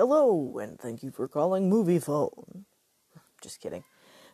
Hello, 0.00 0.56
and 0.56 0.78
thank 0.78 1.02
you 1.02 1.10
for 1.10 1.28
calling 1.28 1.70
Moviefone. 1.70 2.64
Just 3.42 3.60
kidding. 3.60 3.84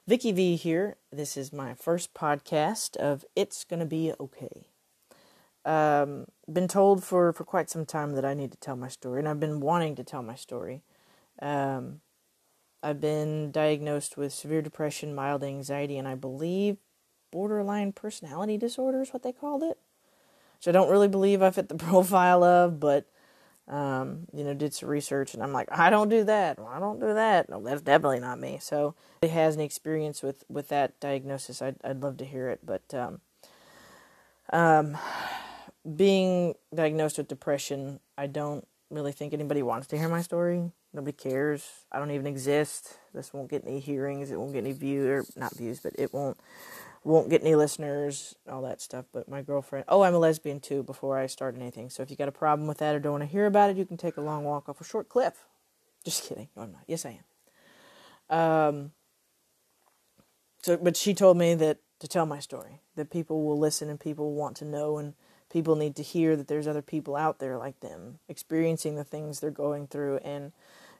Vicky 0.06 0.30
V 0.30 0.54
here. 0.54 0.94
This 1.10 1.36
is 1.36 1.52
my 1.52 1.74
first 1.74 2.14
podcast 2.14 2.94
of 2.94 3.24
It's 3.34 3.64
Gonna 3.64 3.84
Be 3.84 4.12
Okay. 4.20 4.68
Um, 5.64 6.26
been 6.48 6.68
told 6.68 7.02
for, 7.02 7.32
for 7.32 7.42
quite 7.42 7.68
some 7.68 7.84
time 7.84 8.12
that 8.12 8.24
I 8.24 8.32
need 8.32 8.52
to 8.52 8.58
tell 8.58 8.76
my 8.76 8.86
story, 8.86 9.18
and 9.18 9.28
I've 9.28 9.40
been 9.40 9.58
wanting 9.58 9.96
to 9.96 10.04
tell 10.04 10.22
my 10.22 10.36
story. 10.36 10.84
Um, 11.42 12.00
I've 12.80 13.00
been 13.00 13.50
diagnosed 13.50 14.16
with 14.16 14.32
severe 14.32 14.62
depression, 14.62 15.16
mild 15.16 15.42
anxiety, 15.42 15.98
and 15.98 16.06
I 16.06 16.14
believe 16.14 16.76
borderline 17.32 17.90
personality 17.90 18.56
disorder 18.56 19.02
is 19.02 19.12
what 19.12 19.24
they 19.24 19.32
called 19.32 19.64
it. 19.64 19.78
Which 20.58 20.68
I 20.68 20.70
don't 20.70 20.92
really 20.92 21.08
believe 21.08 21.42
I 21.42 21.50
fit 21.50 21.68
the 21.68 21.74
profile 21.90 22.44
of, 22.44 22.78
but 22.78 23.08
um, 23.68 24.26
you 24.32 24.44
know, 24.44 24.54
did 24.54 24.74
some 24.74 24.88
research, 24.88 25.34
and 25.34 25.42
I'm 25.42 25.52
like, 25.52 25.68
I 25.70 25.90
don't 25.90 26.08
do 26.08 26.24
that. 26.24 26.58
I 26.58 26.78
don't 26.78 27.00
do 27.00 27.14
that. 27.14 27.48
No, 27.48 27.60
that's 27.62 27.82
definitely 27.82 28.20
not 28.20 28.38
me. 28.38 28.58
So, 28.60 28.94
if 29.22 29.30
has 29.30 29.56
any 29.56 29.64
experience 29.64 30.22
with 30.22 30.44
with 30.48 30.68
that 30.68 30.98
diagnosis, 31.00 31.60
I'd 31.60 31.76
I'd 31.82 32.02
love 32.02 32.16
to 32.18 32.24
hear 32.24 32.48
it. 32.48 32.60
But 32.64 32.94
um, 32.94 33.20
um, 34.52 34.96
being 35.96 36.54
diagnosed 36.74 37.18
with 37.18 37.28
depression, 37.28 38.00
I 38.16 38.26
don't 38.28 38.66
really 38.90 39.12
think 39.12 39.32
anybody 39.32 39.62
wants 39.62 39.88
to 39.88 39.98
hear 39.98 40.08
my 40.08 40.22
story. 40.22 40.70
Nobody 40.96 41.12
cares. 41.12 41.84
I 41.92 41.98
don't 41.98 42.10
even 42.10 42.26
exist. 42.26 42.96
This 43.12 43.34
won't 43.34 43.50
get 43.50 43.64
any 43.66 43.80
hearings. 43.80 44.30
It 44.30 44.40
won't 44.40 44.54
get 44.54 44.64
any 44.64 44.72
views, 44.72 45.06
or 45.06 45.38
not 45.38 45.54
views, 45.54 45.78
but 45.80 45.92
it 45.98 46.14
won't 46.14 46.38
won't 47.04 47.28
get 47.28 47.42
any 47.42 47.54
listeners, 47.54 48.34
all 48.50 48.62
that 48.62 48.80
stuff. 48.80 49.04
But 49.12 49.28
my 49.28 49.42
girlfriend, 49.42 49.84
oh, 49.88 50.02
I'm 50.02 50.14
a 50.14 50.18
lesbian 50.18 50.58
too. 50.58 50.82
Before 50.82 51.18
I 51.18 51.26
start 51.26 51.54
anything, 51.54 51.90
so 51.90 52.02
if 52.02 52.10
you 52.10 52.16
got 52.16 52.28
a 52.28 52.32
problem 52.32 52.66
with 52.66 52.78
that 52.78 52.94
or 52.94 52.98
don't 52.98 53.12
want 53.12 53.24
to 53.24 53.28
hear 53.28 53.44
about 53.44 53.68
it, 53.68 53.76
you 53.76 53.84
can 53.84 53.98
take 53.98 54.16
a 54.16 54.22
long 54.22 54.42
walk 54.44 54.70
off 54.70 54.80
a 54.80 54.84
short 54.84 55.10
cliff. 55.10 55.44
Just 56.02 56.26
kidding. 56.26 56.48
No, 56.56 56.62
I'm 56.62 56.72
not. 56.72 56.84
Yes, 56.86 57.04
I 57.04 57.20
am. 58.30 58.38
Um. 58.38 58.92
So, 60.62 60.78
but 60.78 60.96
she 60.96 61.12
told 61.12 61.36
me 61.36 61.54
that 61.54 61.78
to 62.00 62.08
tell 62.08 62.24
my 62.24 62.38
story, 62.38 62.80
that 62.96 63.10
people 63.10 63.44
will 63.44 63.58
listen 63.58 63.90
and 63.90 64.00
people 64.00 64.32
want 64.32 64.56
to 64.56 64.64
know, 64.64 64.96
and 64.96 65.12
people 65.52 65.76
need 65.76 65.94
to 65.96 66.02
hear 66.02 66.36
that 66.36 66.48
there's 66.48 66.66
other 66.66 66.82
people 66.82 67.16
out 67.16 67.38
there 67.38 67.58
like 67.58 67.80
them 67.80 68.18
experiencing 68.28 68.96
the 68.96 69.04
things 69.04 69.40
they're 69.40 69.50
going 69.50 69.86
through, 69.86 70.16
and 70.24 70.52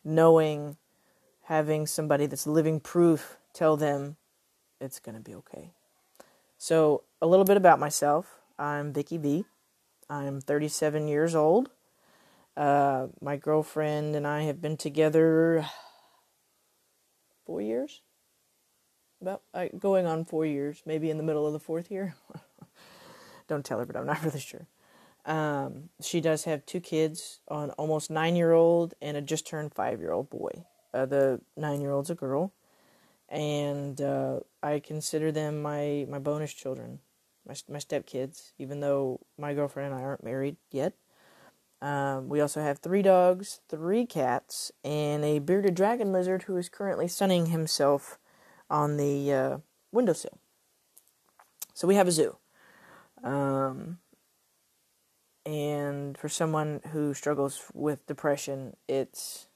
knowing, 0.07 0.77
having 1.43 1.87
somebody 1.87 2.27
that's 2.27 2.47
living 2.47 2.79
proof 2.79 3.37
tell 3.53 3.77
them 3.77 4.17
it's 4.81 5.01
gonna 5.01 5.21
be 5.21 5.35
okay. 5.35 5.73
So, 6.57 7.03
a 7.21 7.27
little 7.27 7.45
bit 7.45 7.57
about 7.57 7.79
myself. 7.79 8.41
I'm 8.59 8.93
Vicky 8.93 9.19
V. 9.19 9.45
I'm 10.09 10.41
37 10.41 11.09
years 11.09 11.35
old. 11.35 11.71
Uh, 12.57 13.09
my 13.21 13.37
girlfriend 13.37 14.15
and 14.17 14.27
I 14.27 14.43
have 14.43 14.63
been 14.63 14.77
together 14.77 15.67
four 17.45 17.61
years. 17.61 18.01
About 19.21 19.43
uh, 19.53 19.67
going 19.79 20.07
on 20.07 20.25
four 20.25 20.47
years, 20.47 20.83
maybe 20.87 21.11
in 21.11 21.17
the 21.17 21.23
middle 21.23 21.47
of 21.47 21.53
the 21.53 21.59
fourth 21.59 21.91
year. 21.91 22.15
Don't 23.49 23.65
tell 23.65 23.79
her, 23.79 23.87
but 23.87 23.97
I'm 23.97 24.07
not 24.07 24.23
really 24.25 24.41
sure. 24.41 24.67
Um, 25.27 25.91
she 26.01 26.21
does 26.21 26.45
have 26.45 26.65
two 26.67 26.81
kids, 26.81 27.41
an 27.51 27.71
almost 27.71 28.11
nine 28.11 28.37
year 28.37 28.53
old 28.53 28.95
and 29.03 29.17
a 29.17 29.21
just 29.21 29.47
turned 29.47 29.75
five 29.75 30.01
year 30.01 30.13
old 30.13 30.31
boy. 30.31 30.65
Uh, 30.95 31.05
the 31.05 31.41
nine 31.57 31.81
year 31.81 31.91
old's 31.91 32.11
a 32.11 32.15
girl, 32.15 32.53
and 33.29 34.01
uh, 34.01 34.41
I 34.63 34.79
consider 34.79 35.33
them 35.33 35.61
my 35.61 36.07
my 36.09 36.21
bonus 36.21 36.53
children, 36.53 37.01
my 37.47 37.55
my 37.69 37.79
stepkids. 37.79 38.53
Even 38.59 38.81
though 38.81 39.21
my 39.37 39.53
girlfriend 39.53 39.93
and 39.93 40.01
I 40.01 40.05
aren't 40.05 40.25
married 40.25 40.57
yet, 40.71 40.95
um, 41.83 42.29
we 42.29 42.41
also 42.41 42.63
have 42.63 42.79
three 42.79 43.03
dogs, 43.03 43.61
three 43.69 44.07
cats, 44.07 44.71
and 44.85 45.25
a 45.25 45.41
bearded 45.41 45.75
dragon 45.75 46.13
lizard 46.13 46.45
who 46.45 46.57
is 46.57 46.69
currently 46.69 47.09
sunning 47.09 47.47
himself 47.47 48.19
on 48.71 48.97
the 48.97 49.33
uh, 49.33 49.59
windowsill. 49.93 50.39
So 51.75 51.87
we 51.87 51.97
have 51.97 52.09
a 52.09 52.13
zoo. 52.13 52.37
Um, 53.23 53.99
and 55.47 56.19
for 56.19 56.29
someone 56.29 56.81
who 56.93 57.15
struggles 57.15 57.63
with 57.73 58.05
depression, 58.07 58.77
it's 58.89 59.47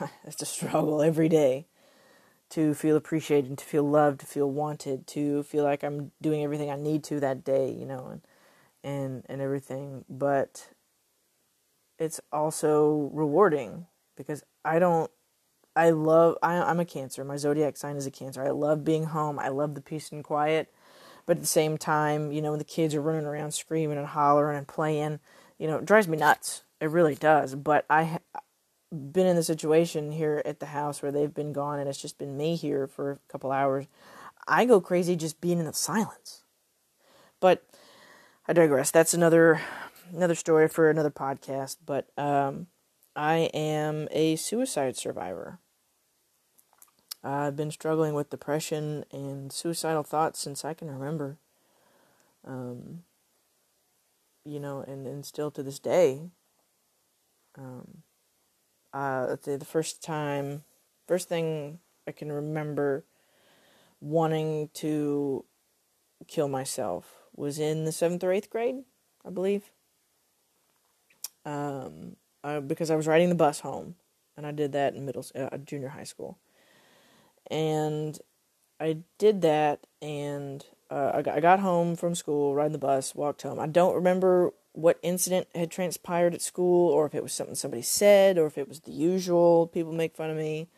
it's 0.24 0.40
a 0.40 0.46
struggle 0.46 1.02
every 1.02 1.28
day 1.28 1.66
to 2.50 2.74
feel 2.74 2.96
appreciated, 2.96 3.58
to 3.58 3.64
feel 3.64 3.84
loved, 3.84 4.20
to 4.20 4.26
feel 4.26 4.50
wanted, 4.50 5.06
to 5.06 5.42
feel 5.44 5.64
like 5.64 5.84
I'm 5.84 6.10
doing 6.20 6.42
everything 6.42 6.70
I 6.70 6.76
need 6.76 7.04
to 7.04 7.20
that 7.20 7.44
day, 7.44 7.70
you 7.70 7.86
know, 7.86 8.08
and 8.08 8.22
and 8.82 9.24
and 9.28 9.40
everything. 9.42 10.04
But 10.08 10.70
it's 11.98 12.20
also 12.32 13.10
rewarding 13.12 13.86
because 14.16 14.42
I 14.64 14.78
don't. 14.78 15.10
I 15.76 15.90
love. 15.90 16.36
I, 16.42 16.54
I'm 16.54 16.80
a 16.80 16.84
Cancer. 16.84 17.24
My 17.24 17.36
zodiac 17.36 17.76
sign 17.76 17.96
is 17.96 18.06
a 18.06 18.10
Cancer. 18.10 18.42
I 18.42 18.50
love 18.50 18.82
being 18.84 19.04
home. 19.04 19.38
I 19.38 19.48
love 19.48 19.74
the 19.74 19.80
peace 19.80 20.10
and 20.10 20.24
quiet. 20.24 20.72
But 21.26 21.36
at 21.36 21.40
the 21.42 21.46
same 21.46 21.78
time, 21.78 22.32
you 22.32 22.42
know, 22.42 22.50
when 22.50 22.58
the 22.58 22.64
kids 22.64 22.94
are 22.94 23.00
running 23.00 23.26
around 23.26 23.52
screaming 23.52 23.98
and 23.98 24.06
hollering 24.06 24.58
and 24.58 24.66
playing, 24.66 25.20
you 25.58 25.66
know, 25.66 25.76
it 25.76 25.84
drives 25.84 26.08
me 26.08 26.16
nuts. 26.16 26.64
It 26.80 26.90
really 26.90 27.14
does. 27.14 27.54
But 27.54 27.84
I 27.90 28.02
have 28.04 28.22
been 28.92 29.26
in 29.26 29.36
the 29.36 29.42
situation 29.42 30.12
here 30.12 30.42
at 30.44 30.60
the 30.60 30.66
house 30.66 31.02
where 31.02 31.12
they've 31.12 31.34
been 31.34 31.52
gone 31.52 31.78
and 31.78 31.88
it's 31.88 32.00
just 32.00 32.18
been 32.18 32.36
me 32.36 32.56
here 32.56 32.86
for 32.86 33.12
a 33.12 33.18
couple 33.28 33.52
hours, 33.52 33.86
I 34.48 34.64
go 34.64 34.80
crazy 34.80 35.16
just 35.16 35.40
being 35.40 35.58
in 35.58 35.66
the 35.66 35.72
silence. 35.72 36.42
But 37.38 37.64
I 38.48 38.52
digress. 38.52 38.90
That's 38.90 39.14
another 39.14 39.60
another 40.12 40.34
story 40.34 40.68
for 40.68 40.90
another 40.90 41.10
podcast. 41.10 41.76
But 41.84 42.08
um, 42.18 42.66
I 43.14 43.50
am 43.54 44.08
a 44.10 44.36
suicide 44.36 44.96
survivor. 44.96 45.58
I've 47.22 47.56
been 47.56 47.70
struggling 47.70 48.14
with 48.14 48.30
depression 48.30 49.04
and 49.12 49.52
suicidal 49.52 50.02
thoughts 50.02 50.40
since 50.40 50.64
I 50.64 50.74
can 50.74 50.90
remember. 50.90 51.36
Um, 52.46 53.02
you 54.44 54.58
know, 54.58 54.82
and, 54.86 55.06
and 55.06 55.24
still 55.24 55.50
to 55.50 55.62
this 55.62 55.78
day. 55.78 56.30
Um, 57.58 58.02
uh, 58.92 59.26
let's 59.28 59.44
say 59.44 59.56
the 59.56 59.64
first 59.64 60.02
time, 60.02 60.64
first 61.06 61.28
thing 61.28 61.78
I 62.06 62.12
can 62.12 62.32
remember 62.32 63.04
wanting 64.00 64.70
to 64.74 65.44
kill 66.26 66.48
myself 66.48 67.14
was 67.36 67.58
in 67.58 67.84
the 67.84 67.92
seventh 67.92 68.24
or 68.24 68.32
eighth 68.32 68.50
grade, 68.50 68.84
I 69.24 69.30
believe. 69.30 69.70
Um, 71.44 72.16
uh, 72.42 72.60
because 72.60 72.90
I 72.90 72.96
was 72.96 73.06
riding 73.06 73.28
the 73.28 73.34
bus 73.34 73.60
home, 73.60 73.94
and 74.36 74.46
I 74.46 74.52
did 74.52 74.72
that 74.72 74.94
in 74.94 75.06
middle, 75.06 75.24
uh, 75.34 75.56
junior 75.58 75.88
high 75.88 76.04
school, 76.04 76.38
and 77.50 78.18
I 78.80 78.98
did 79.18 79.42
that, 79.42 79.86
and 80.00 80.64
uh, 80.90 81.12
I, 81.14 81.22
got, 81.22 81.36
I 81.36 81.40
got 81.40 81.60
home 81.60 81.96
from 81.96 82.14
school, 82.14 82.54
riding 82.54 82.72
the 82.72 82.78
bus, 82.78 83.14
walked 83.14 83.42
home. 83.42 83.60
I 83.60 83.66
don't 83.66 83.94
remember 83.94 84.52
what 84.72 84.98
incident 85.02 85.48
had 85.54 85.70
transpired 85.70 86.34
at 86.34 86.42
school 86.42 86.90
or 86.90 87.06
if 87.06 87.14
it 87.14 87.22
was 87.22 87.32
something 87.32 87.54
somebody 87.54 87.82
said 87.82 88.38
or 88.38 88.46
if 88.46 88.56
it 88.56 88.68
was 88.68 88.80
the 88.80 88.92
usual 88.92 89.66
people 89.66 89.92
make 89.92 90.16
fun 90.16 90.30
of 90.30 90.36
me. 90.36 90.68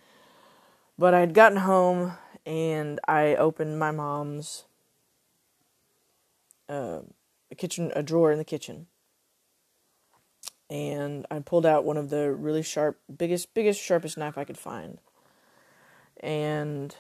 But 0.99 1.15
I 1.15 1.21
had 1.21 1.35
gotten 1.35 1.59
home 1.59 2.13
and 2.47 3.01
I 3.07 3.35
opened 3.35 3.79
my 3.79 3.91
mom's 3.91 4.65
uh, 6.69 7.01
a 7.51 7.55
kitchen 7.55 7.93
a 7.95 8.03
drawer 8.03 8.33
in 8.33 8.39
the 8.39 8.45
kitchen. 8.45 8.87
And 10.71 11.27
I 11.31 11.41
pulled 11.41 11.67
out 11.67 11.85
one 11.85 11.99
of 11.99 12.09
the 12.09 12.33
really 12.33 12.63
sharp 12.63 12.99
biggest 13.15 13.53
biggest 13.53 13.81
sharpest 13.81 14.17
knife 14.17 14.39
I 14.39 14.45
could 14.45 14.59
find. 14.59 14.99
And 16.23 16.95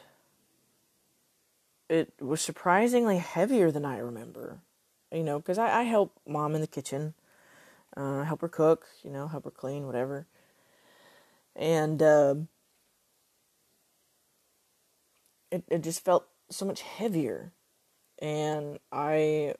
it 1.89 2.13
was 2.21 2.41
surprisingly 2.41 3.19
heavier 3.19 3.71
than 3.71 3.85
I 3.85 3.99
remember 3.99 4.61
you 5.13 5.23
know, 5.23 5.39
because 5.39 5.59
I, 5.59 5.81
I 5.81 5.83
help 5.83 6.19
mom 6.27 6.55
in 6.55 6.61
the 6.61 6.67
kitchen, 6.67 7.15
uh, 7.97 8.25
help 8.25 8.41
her 8.41 8.49
cook, 8.49 8.87
you 9.03 9.11
know, 9.11 9.29
help 9.29 9.45
her 9.45 9.51
clean, 9.51 9.87
whatever. 9.87 10.27
And 11.55 12.03
uh, 12.03 12.35
it 15.51 15.65
it 15.69 15.83
just 15.83 16.03
felt 16.03 16.27
so 16.49 16.65
much 16.65 16.81
heavier, 16.81 17.53
and 18.21 18.79
I 18.91 19.55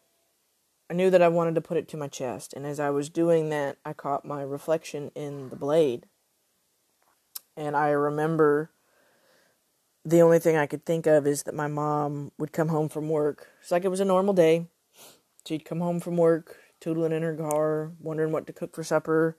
I 0.89 0.95
knew 0.95 1.11
that 1.11 1.21
I 1.21 1.29
wanted 1.29 1.55
to 1.57 1.61
put 1.61 1.77
it 1.77 1.87
to 1.89 1.99
my 1.99 2.09
chest. 2.09 2.55
And 2.55 2.67
as 2.67 2.81
I 2.81 2.89
was 2.89 3.11
doing 3.11 3.51
that, 3.51 3.77
I 3.85 3.93
caught 3.93 4.25
my 4.25 4.43
reflection 4.43 5.11
in 5.15 5.51
the 5.51 5.57
blade, 5.57 6.07
and 7.59 7.77
I 7.77 7.91
remember 7.91 8.71
the 10.05 10.21
only 10.21 10.39
thing 10.39 10.57
I 10.57 10.67
could 10.67 10.85
think 10.85 11.07
of 11.07 11.27
is 11.27 11.45
that 11.45 11.55
my 11.55 11.69
mom 11.69 12.33
would 12.39 12.53
come 12.53 12.69
home 12.69 12.89
from 12.89 13.09
work. 13.09 13.49
It's 13.61 13.71
like 13.71 13.85
it 13.85 13.89
was 13.89 14.01
a 14.01 14.05
normal 14.05 14.35
day. 14.35 14.67
She'd 15.47 15.65
come 15.65 15.81
home 15.81 16.01
from 16.01 16.17
work, 16.17 16.57
tootling 16.81 17.13
in 17.13 17.23
her 17.23 17.37
car, 17.37 17.93
wondering 18.01 18.33
what 18.33 18.47
to 18.47 18.53
cook 18.53 18.75
for 18.75 18.83
supper, 18.83 19.37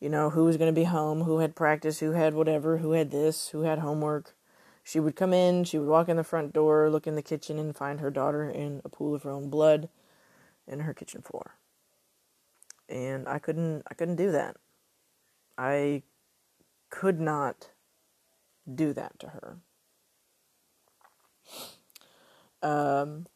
you 0.00 0.08
know, 0.08 0.30
who 0.30 0.44
was 0.44 0.56
going 0.56 0.72
to 0.72 0.80
be 0.80 0.84
home, 0.84 1.22
who 1.22 1.38
had 1.38 1.54
practice, 1.54 2.00
who 2.00 2.12
had 2.12 2.34
whatever, 2.34 2.78
who 2.78 2.92
had 2.92 3.10
this, 3.10 3.48
who 3.48 3.62
had 3.62 3.80
homework. 3.80 4.34
She 4.82 4.98
would 4.98 5.14
come 5.14 5.32
in, 5.32 5.64
she 5.64 5.78
would 5.78 5.88
walk 5.88 6.08
in 6.08 6.16
the 6.16 6.24
front 6.24 6.52
door, 6.52 6.90
look 6.90 7.06
in 7.06 7.14
the 7.14 7.22
kitchen, 7.22 7.58
and 7.58 7.76
find 7.76 8.00
her 8.00 8.10
daughter 8.10 8.48
in 8.48 8.80
a 8.84 8.88
pool 8.88 9.14
of 9.14 9.22
her 9.22 9.30
own 9.30 9.48
blood 9.48 9.88
in 10.66 10.80
her 10.80 10.94
kitchen 10.94 11.22
floor. 11.22 11.54
And 12.88 13.28
I 13.28 13.38
couldn't, 13.38 13.84
I 13.90 13.94
couldn't 13.94 14.16
do 14.16 14.32
that. 14.32 14.56
I 15.56 16.02
could 16.90 17.20
not 17.20 17.70
do 18.74 18.92
that 18.92 19.18
to 19.20 19.28
her. 19.28 19.58
Um, 22.62 23.26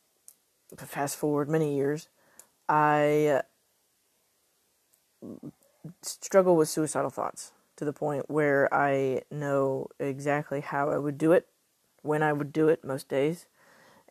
fast 0.76 1.17
forward 1.17 1.49
many 1.49 1.75
years, 1.76 2.08
I 2.69 3.43
struggle 6.02 6.56
with 6.56 6.69
suicidal 6.69 7.11
thoughts 7.11 7.52
to 7.76 7.84
the 7.84 7.93
point 7.93 8.31
where 8.31 8.73
I 8.73 9.23
know 9.31 9.88
exactly 9.99 10.61
how 10.61 10.90
I 10.90 10.99
would 10.99 11.19
do 11.19 11.32
it, 11.32 11.46
when 12.02 12.23
I 12.23 12.32
would 12.32 12.52
do 12.52 12.69
it 12.69 12.84
most 12.84 13.08
days, 13.08 13.46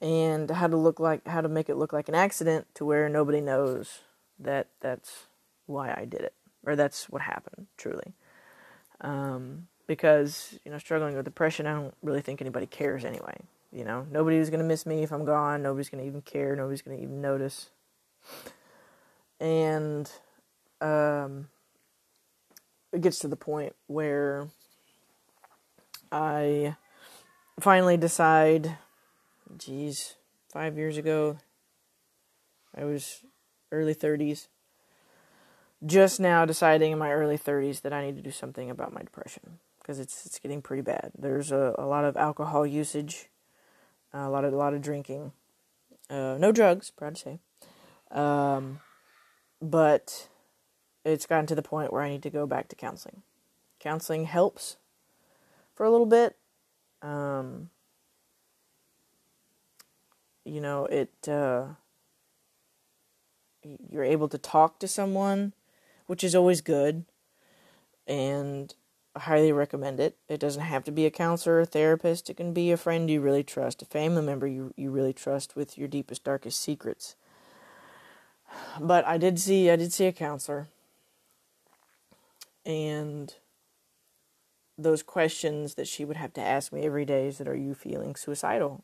and 0.01 0.49
how 0.49 0.67
to 0.67 0.77
look 0.77 0.99
like 0.99 1.27
how 1.27 1.41
to 1.41 1.49
make 1.49 1.69
it 1.69 1.75
look 1.77 1.93
like 1.93 2.09
an 2.09 2.15
accident 2.15 2.67
to 2.75 2.85
where 2.85 3.09
nobody 3.09 3.41
knows 3.41 4.01
that 4.39 4.67
that's 4.81 5.27
why 5.65 5.93
I 5.95 6.05
did 6.05 6.21
it 6.21 6.33
or 6.65 6.75
that's 6.75 7.09
what 7.09 7.21
happened 7.21 7.67
truly. 7.77 8.13
Um, 9.01 9.67
because 9.87 10.59
you 10.65 10.71
know, 10.71 10.77
struggling 10.77 11.15
with 11.15 11.25
depression, 11.25 11.67
I 11.67 11.73
don't 11.73 11.93
really 12.01 12.21
think 12.21 12.41
anybody 12.41 12.65
cares 12.65 13.05
anyway. 13.05 13.37
You 13.71 13.83
know, 13.83 14.07
nobody's 14.09 14.49
gonna 14.49 14.63
miss 14.63 14.85
me 14.85 15.03
if 15.03 15.11
I'm 15.11 15.25
gone. 15.25 15.61
Nobody's 15.61 15.89
gonna 15.89 16.03
even 16.03 16.21
care. 16.21 16.55
Nobody's 16.55 16.81
gonna 16.81 16.97
even 16.97 17.21
notice. 17.21 17.69
And 19.39 20.09
um, 20.81 21.49
it 22.91 23.01
gets 23.01 23.19
to 23.19 23.27
the 23.27 23.35
point 23.35 23.75
where 23.87 24.47
I 26.11 26.75
finally 27.59 27.97
decide, 27.97 28.77
geez, 29.57 30.15
five 30.51 30.77
years 30.77 30.97
ago, 30.97 31.37
I 32.75 32.85
was 32.85 33.21
early 33.71 33.95
30s. 33.95 34.47
Just 35.85 36.19
now 36.19 36.45
deciding 36.45 36.93
in 36.93 36.97
my 36.97 37.11
early 37.11 37.37
30s 37.37 37.81
that 37.81 37.93
I 37.93 38.05
need 38.05 38.15
to 38.15 38.21
do 38.21 38.31
something 38.31 38.69
about 38.69 38.93
my 38.93 39.01
depression 39.01 39.59
because 39.79 39.99
it's 39.99 40.25
it's 40.25 40.39
getting 40.39 40.61
pretty 40.61 40.81
bad. 40.81 41.11
There's 41.17 41.51
a, 41.51 41.75
a 41.77 41.85
lot 41.85 42.05
of 42.05 42.17
alcohol 42.17 42.65
usage, 42.65 43.27
a 44.23 44.29
lot 44.29 44.45
of 44.45 44.53
a 44.53 44.57
lot 44.57 44.73
of 44.73 44.81
drinking, 44.81 45.31
uh, 46.09 46.37
no 46.39 46.51
drugs, 46.51 46.91
proud 46.91 47.15
to 47.15 47.21
say, 47.21 47.39
um, 48.11 48.79
but 49.61 50.29
it's 51.03 51.25
gotten 51.25 51.45
to 51.47 51.55
the 51.55 51.61
point 51.61 51.91
where 51.91 52.01
I 52.01 52.09
need 52.09 52.23
to 52.23 52.29
go 52.29 52.47
back 52.47 52.67
to 52.69 52.75
counseling. 52.75 53.21
Counseling 53.79 54.25
helps 54.25 54.77
for 55.75 55.85
a 55.85 55.91
little 55.91 56.05
bit. 56.05 56.37
Um, 57.01 57.69
you 60.43 60.61
know, 60.61 60.85
it 60.85 61.27
uh, 61.27 61.65
you're 63.89 64.03
able 64.03 64.29
to 64.29 64.37
talk 64.37 64.79
to 64.79 64.87
someone, 64.87 65.53
which 66.07 66.23
is 66.23 66.35
always 66.35 66.61
good, 66.61 67.05
and 68.07 68.73
I 69.15 69.19
highly 69.19 69.51
recommend 69.51 69.99
it. 69.99 70.17
It 70.27 70.39
doesn't 70.39 70.61
have 70.61 70.83
to 70.85 70.91
be 70.91 71.05
a 71.05 71.11
counselor 71.11 71.59
or 71.59 71.65
therapist. 71.65 72.29
It 72.29 72.37
can 72.37 72.53
be 72.53 72.71
a 72.71 72.77
friend 72.77 73.09
you 73.09 73.21
really 73.21 73.43
trust, 73.43 73.81
a 73.81 73.85
family 73.85 74.21
member 74.21 74.47
you 74.47 74.73
you 74.75 74.91
really 74.91 75.13
trust 75.13 75.55
with 75.55 75.77
your 75.77 75.87
deepest 75.87 76.23
darkest 76.23 76.59
secrets. 76.59 77.15
But 78.79 79.05
I 79.05 79.17
did 79.17 79.39
see 79.39 79.69
I 79.69 79.75
did 79.75 79.93
see 79.93 80.05
a 80.05 80.11
counselor 80.11 80.67
and 82.65 83.33
those 84.77 85.03
questions 85.03 85.75
that 85.75 85.87
she 85.87 86.03
would 86.03 86.17
have 86.17 86.33
to 86.33 86.41
ask 86.41 86.73
me 86.73 86.85
every 86.85 87.05
day 87.05 87.27
is 87.27 87.37
that 87.37 87.47
are 87.47 87.55
you 87.55 87.73
feeling 87.73 88.15
suicidal? 88.15 88.83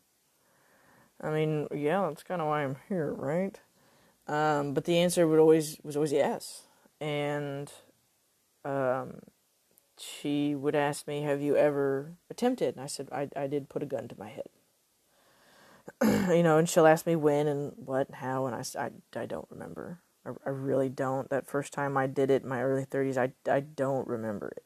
I 1.19 1.29
mean, 1.31 1.67
yeah, 1.73 2.07
that's 2.07 2.23
kind 2.23 2.41
of 2.41 2.47
why 2.47 2.63
I'm 2.63 2.77
here, 2.87 3.13
right? 3.13 3.59
Um, 4.27 4.73
but 4.73 4.85
the 4.85 4.97
answer 4.97 5.27
would 5.27 5.39
always 5.39 5.77
was 5.83 5.95
always 5.95 6.13
yes, 6.13 6.63
and 6.99 7.71
um, 8.63 9.19
she 10.01 10.55
would 10.55 10.75
ask 10.75 11.07
me, 11.07 11.21
"Have 11.21 11.41
you 11.41 11.55
ever 11.55 12.13
attempted?" 12.29 12.75
And 12.75 12.83
I 12.83 12.87
said, 12.87 13.09
"I 13.11 13.29
I 13.35 13.47
did 13.47 13.69
put 13.69 13.83
a 13.83 13.87
gun 13.87 14.07
to 14.07 14.19
my 14.19 14.29
head." 14.29 14.49
you 16.35 16.43
know, 16.43 16.57
and 16.57 16.69
she'll 16.69 16.87
ask 16.87 17.05
me 17.05 17.15
when 17.15 17.47
and 17.47 17.73
what, 17.77 18.07
and 18.07 18.15
how, 18.17 18.45
and 18.45 18.55
I 18.55 18.63
I, 18.79 18.91
I 19.21 19.25
don't 19.25 19.47
remember. 19.49 19.99
I, 20.25 20.31
I 20.45 20.49
really 20.49 20.89
don't. 20.89 21.29
That 21.29 21.47
first 21.47 21.73
time 21.73 21.97
I 21.97 22.07
did 22.07 22.31
it 22.31 22.43
in 22.43 22.49
my 22.49 22.61
early 22.61 22.85
30s, 22.85 23.17
I, 23.17 23.51
I 23.51 23.59
don't 23.61 24.07
remember 24.07 24.49
it. 24.49 24.63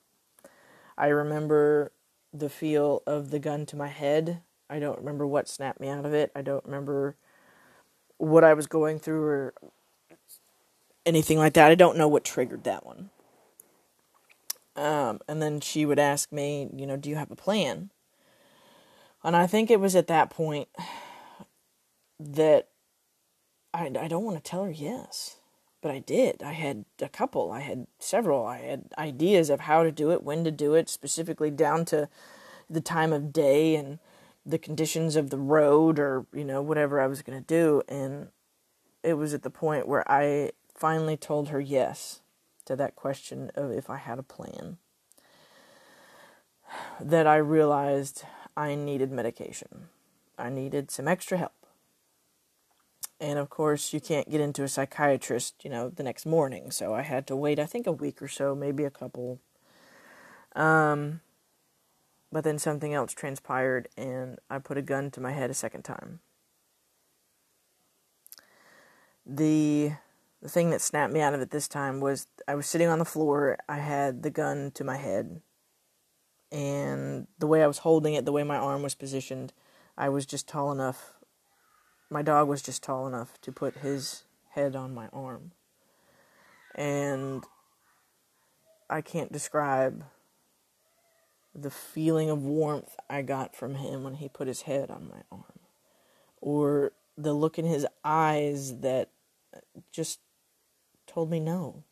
I 0.97 1.07
remember 1.07 1.91
the 2.33 2.49
feel 2.49 3.03
of 3.05 3.31
the 3.31 3.39
gun 3.39 3.65
to 3.67 3.75
my 3.75 3.87
head. 3.87 4.41
I 4.69 4.79
don't 4.79 4.99
remember 4.99 5.27
what 5.27 5.47
snapped 5.47 5.79
me 5.79 5.89
out 5.89 6.05
of 6.05 6.13
it. 6.13 6.31
I 6.35 6.41
don't 6.41 6.65
remember 6.65 7.15
what 8.17 8.43
I 8.43 8.53
was 8.53 8.67
going 8.67 8.99
through 8.99 9.23
or 9.23 9.53
anything 11.05 11.37
like 11.37 11.53
that. 11.53 11.71
I 11.71 11.75
don't 11.75 11.97
know 11.97 12.07
what 12.07 12.23
triggered 12.23 12.63
that 12.63 12.85
one. 12.85 13.09
Um, 14.75 15.19
and 15.27 15.41
then 15.41 15.61
she 15.61 15.85
would 15.85 15.99
ask 15.99 16.31
me, 16.31 16.69
you 16.75 16.85
know, 16.85 16.97
do 16.97 17.09
you 17.09 17.15
have 17.15 17.31
a 17.31 17.35
plan? 17.35 17.91
And 19.23 19.35
I 19.35 19.47
think 19.47 19.71
it 19.71 19.79
was 19.79 19.95
at 19.95 20.07
that 20.07 20.29
point 20.29 20.67
that 22.19 22.67
I, 23.73 23.85
I 23.85 24.07
don't 24.07 24.23
want 24.23 24.37
to 24.37 24.49
tell 24.49 24.63
her 24.63 24.71
yes 24.71 25.37
but 25.85 25.93
I 25.93 25.99
did. 25.99 26.41
I 26.41 26.53
had 26.53 26.85
a 26.99 27.07
couple. 27.07 27.51
I 27.51 27.59
had 27.59 27.85
several. 27.99 28.47
I 28.47 28.57
had 28.57 28.85
ideas 28.97 29.51
of 29.51 29.59
how 29.59 29.83
to 29.83 29.91
do 29.91 30.09
it, 30.09 30.23
when 30.23 30.43
to 30.43 30.49
do 30.49 30.73
it, 30.73 30.89
specifically 30.89 31.51
down 31.51 31.85
to 31.85 32.09
the 32.67 32.81
time 32.81 33.13
of 33.13 33.31
day 33.31 33.75
and 33.75 33.99
the 34.43 34.57
conditions 34.57 35.15
of 35.15 35.29
the 35.29 35.37
road 35.37 35.99
or, 35.99 36.25
you 36.33 36.43
know, 36.43 36.59
whatever 36.59 36.99
I 36.99 37.05
was 37.05 37.21
going 37.21 37.39
to 37.39 37.45
do. 37.45 37.83
And 37.87 38.29
it 39.03 39.13
was 39.13 39.35
at 39.35 39.43
the 39.43 39.51
point 39.51 39.87
where 39.87 40.03
I 40.11 40.53
finally 40.73 41.17
told 41.17 41.49
her 41.49 41.61
yes 41.61 42.21
to 42.65 42.75
that 42.75 42.95
question 42.95 43.51
of 43.55 43.71
if 43.71 43.89
I 43.89 43.97
had 43.97 44.19
a 44.19 44.23
plan. 44.23 44.77
That 46.99 47.27
I 47.27 47.37
realized 47.37 48.23
I 48.57 48.75
needed 48.75 49.11
medication. 49.11 49.89
I 50.37 50.49
needed 50.49 50.91
some 50.91 51.07
extra 51.07 51.37
help 51.37 51.65
and 53.19 53.39
of 53.39 53.49
course 53.49 53.93
you 53.93 54.01
can't 54.01 54.29
get 54.29 54.41
into 54.41 54.63
a 54.63 54.67
psychiatrist 54.67 55.55
you 55.63 55.69
know 55.69 55.89
the 55.89 56.03
next 56.03 56.25
morning 56.25 56.71
so 56.71 56.93
i 56.93 57.01
had 57.01 57.25
to 57.27 57.35
wait 57.35 57.59
i 57.59 57.65
think 57.65 57.87
a 57.87 57.91
week 57.91 58.21
or 58.21 58.27
so 58.27 58.53
maybe 58.55 58.83
a 58.83 58.89
couple 58.89 59.39
um 60.55 61.21
but 62.31 62.43
then 62.43 62.59
something 62.59 62.93
else 62.93 63.13
transpired 63.13 63.87
and 63.97 64.39
i 64.49 64.59
put 64.59 64.77
a 64.77 64.81
gun 64.81 65.09
to 65.09 65.21
my 65.21 65.31
head 65.31 65.49
a 65.49 65.53
second 65.53 65.83
time 65.83 66.19
the 69.25 69.91
the 70.45 70.51
thing 70.51 70.69
that 70.69 70.81
snapped 70.81 71.11
me 71.11 71.21
out 71.21 71.33
of 71.33 71.41
it 71.41 71.51
this 71.51 71.67
time 71.67 71.99
was 71.99 72.27
i 72.47 72.55
was 72.55 72.67
sitting 72.67 72.87
on 72.87 72.99
the 72.99 73.05
floor 73.05 73.57
i 73.67 73.77
had 73.77 74.23
the 74.23 74.29
gun 74.29 74.71
to 74.71 74.83
my 74.83 74.97
head 74.97 75.41
and 76.51 77.27
the 77.39 77.47
way 77.47 77.63
i 77.63 77.67
was 77.67 77.79
holding 77.79 78.13
it 78.13 78.25
the 78.25 78.31
way 78.31 78.43
my 78.43 78.57
arm 78.57 78.83
was 78.83 78.95
positioned 78.95 79.51
i 79.97 80.07
was 80.07 80.25
just 80.25 80.47
tall 80.47 80.71
enough 80.71 81.15
my 82.09 82.21
dog 82.21 82.47
was 82.47 82.61
just 82.61 82.83
tall 82.83 83.07
enough 83.07 83.39
to 83.41 83.51
put 83.51 83.77
his 83.77 84.23
head 84.51 84.75
on 84.75 84.93
my 84.93 85.07
arm. 85.11 85.51
And 86.73 87.43
I 88.89 89.01
can't 89.01 89.31
describe 89.31 90.05
the 91.53 91.71
feeling 91.71 92.29
of 92.29 92.43
warmth 92.43 92.95
I 93.09 93.21
got 93.21 93.55
from 93.55 93.75
him 93.75 94.03
when 94.03 94.15
he 94.15 94.29
put 94.29 94.47
his 94.47 94.63
head 94.63 94.91
on 94.91 95.09
my 95.09 95.21
arm, 95.31 95.59
or 96.41 96.91
the 97.17 97.33
look 97.33 97.57
in 97.57 97.65
his 97.65 97.87
eyes 98.03 98.79
that 98.79 99.09
just 99.91 100.19
told 101.07 101.29
me 101.29 101.39
no. 101.39 101.83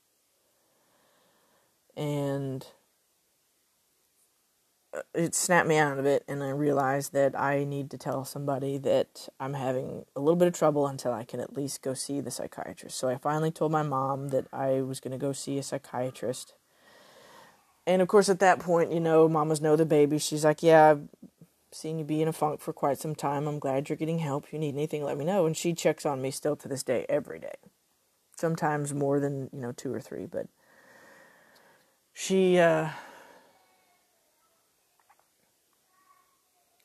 And 1.96 2.66
it 5.14 5.34
snapped 5.34 5.68
me 5.68 5.78
out 5.78 5.98
of 5.98 6.06
it 6.06 6.24
and 6.28 6.44
I 6.44 6.50
realized 6.50 7.14
that 7.14 7.40
I 7.40 7.64
need 7.64 7.90
to 7.92 7.98
tell 7.98 8.26
somebody 8.26 8.78
that 8.80 9.28
I'm 9.40 9.54
having 9.54 10.06
a 10.16 10.20
little 10.20 10.36
bit 10.36 10.48
of 10.48 10.54
trouble 10.54 10.88
until 10.88 11.12
I 11.12 11.24
can 11.24 11.40
at 11.40 11.56
least 11.56 11.82
go 11.82 11.94
see 11.94 12.22
the 12.22 12.32
psychiatrist. 12.32 12.98
So 12.98 13.10
I 13.10 13.18
finally 13.18 13.52
told 13.52 13.72
my 13.72 13.84
mom 13.84 14.30
that 14.30 14.46
I 14.54 14.82
was 14.82 15.00
going 15.00 15.12
to 15.12 15.18
go 15.18 15.32
see 15.32 15.58
a 15.58 15.64
psychiatrist. 15.64 16.54
And 17.86 18.02
of 18.02 18.08
course 18.08 18.30
at 18.30 18.40
that 18.40 18.60
point, 18.60 18.94
you 18.94 19.00
know, 19.00 19.28
mamas 19.28 19.62
know 19.62 19.76
the 19.76 19.86
baby. 19.86 20.20
She's 20.20 20.46
like, 20.46 20.64
"Yeah, 20.64 20.92
I've 20.92 21.10
seen 21.72 22.00
you 22.00 22.06
be 22.06 22.22
in 22.22 22.28
a 22.28 22.34
funk 22.34 22.62
for 22.62 22.72
quite 22.72 23.00
some 23.00 23.16
time. 23.16 23.48
I'm 23.48 23.60
glad 23.60 23.90
you're 23.90 23.98
getting 23.98 24.20
help. 24.20 24.46
If 24.46 24.54
you 24.54 24.60
need 24.60 24.76
anything, 24.76 25.04
let 25.04 25.18
me 25.18 25.26
know." 25.26 25.46
And 25.46 25.58
she 25.58 25.74
checks 25.74 26.06
on 26.06 26.22
me 26.22 26.32
still 26.32 26.56
to 26.58 26.68
this 26.68 26.84
day 26.84 27.06
every 27.10 27.40
day. 27.40 27.56
Sometimes 28.44 28.94
more 28.94 29.22
than, 29.22 29.50
you 29.54 29.62
know, 29.62 29.72
2 29.72 29.94
or 29.94 30.02
3, 30.02 30.26
but 30.26 30.48
she 32.12 32.60
uh 32.60 32.90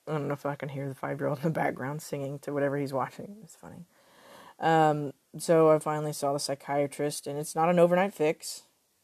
I 0.07 0.13
don't 0.13 0.29
know 0.29 0.35
if 0.35 0.47
I 0.47 0.55
can 0.55 0.69
hear 0.69 0.89
the 0.89 0.95
five 0.95 1.19
year 1.19 1.27
old 1.27 1.39
in 1.39 1.43
the 1.43 1.51
background 1.51 2.01
singing 2.01 2.39
to 2.43 2.53
whatever 2.53 2.77
he's 2.77 2.93
watching. 2.93 3.39
It's 3.43 3.57
funny. 3.57 3.87
Um, 4.61 5.15
so 5.37 5.71
I 5.71 5.81
finally 5.81 6.13
saw 6.13 6.33
the 6.33 6.39
psychiatrist, 6.39 7.27
and 7.27 7.37
it's 7.37 7.57
not 7.57 7.69
an 7.69 7.81
overnight 7.81 8.15
fix. 8.15 8.63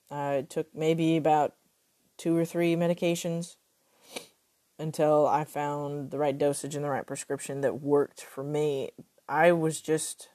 Uh, 0.09 0.37
it 0.39 0.49
took 0.49 0.73
maybe 0.73 1.17
about 1.17 1.57
two 2.17 2.37
or 2.37 2.45
three 2.45 2.77
medications 2.77 3.57
until 4.79 5.27
I 5.27 5.43
found 5.43 6.13
the 6.13 6.19
right 6.19 6.39
dosage 6.39 6.77
and 6.77 6.85
the 6.85 6.91
right 6.91 7.05
prescription 7.05 7.63
that 7.63 7.81
worked 7.81 8.21
for 8.23 8.45
me. 8.45 8.93
I 9.29 9.51
was 9.51 9.81
just 9.81 10.29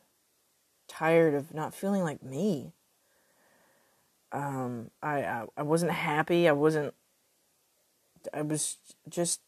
tired 0.89 1.34
of 1.34 1.53
not 1.53 1.74
feeling 1.74 2.03
like 2.03 2.22
me. 2.22 2.74
Um, 4.31 4.91
I, 5.01 5.24
I 5.24 5.46
I 5.58 5.62
wasn't 5.63 5.91
happy. 5.91 6.48
I 6.50 6.51
wasn't 6.51 6.93
I 8.34 8.41
was 8.41 8.77
just 9.08 9.41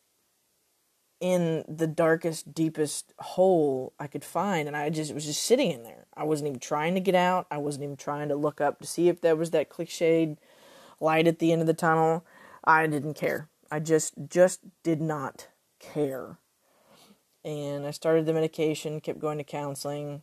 in 1.19 1.63
the 1.67 1.87
darkest, 1.87 2.53
deepest 2.53 3.13
hole 3.19 3.93
I 3.99 4.07
could 4.07 4.25
find, 4.25 4.67
and 4.67 4.75
I 4.75 4.89
just 4.89 5.13
was 5.13 5.25
just 5.25 5.43
sitting 5.43 5.71
in 5.71 5.83
there. 5.83 6.07
I 6.17 6.23
wasn't 6.23 6.47
even 6.49 6.59
trying 6.59 6.95
to 6.95 6.99
get 6.99 7.15
out. 7.15 7.45
I 7.51 7.57
wasn't 7.57 7.83
even 7.83 7.95
trying 7.95 8.29
to 8.29 8.35
look 8.35 8.59
up 8.59 8.79
to 8.79 8.87
see 8.87 9.07
if 9.07 9.21
there 9.21 9.35
was 9.35 9.51
that 9.51 9.69
cliched 9.69 10.37
light 10.99 11.27
at 11.27 11.39
the 11.39 11.51
end 11.51 11.61
of 11.61 11.67
the 11.67 11.73
tunnel. 11.73 12.25
I 12.63 12.87
didn't 12.87 13.13
care. 13.13 13.49
I 13.69 13.79
just 13.79 14.13
just 14.29 14.61
did 14.83 15.01
not 15.01 15.47
care. 15.79 16.37
And 17.43 17.85
I 17.85 17.91
started 17.91 18.25
the 18.25 18.33
medication, 18.33 18.99
kept 18.99 19.19
going 19.19 19.37
to 19.37 19.43
counseling, 19.43 20.21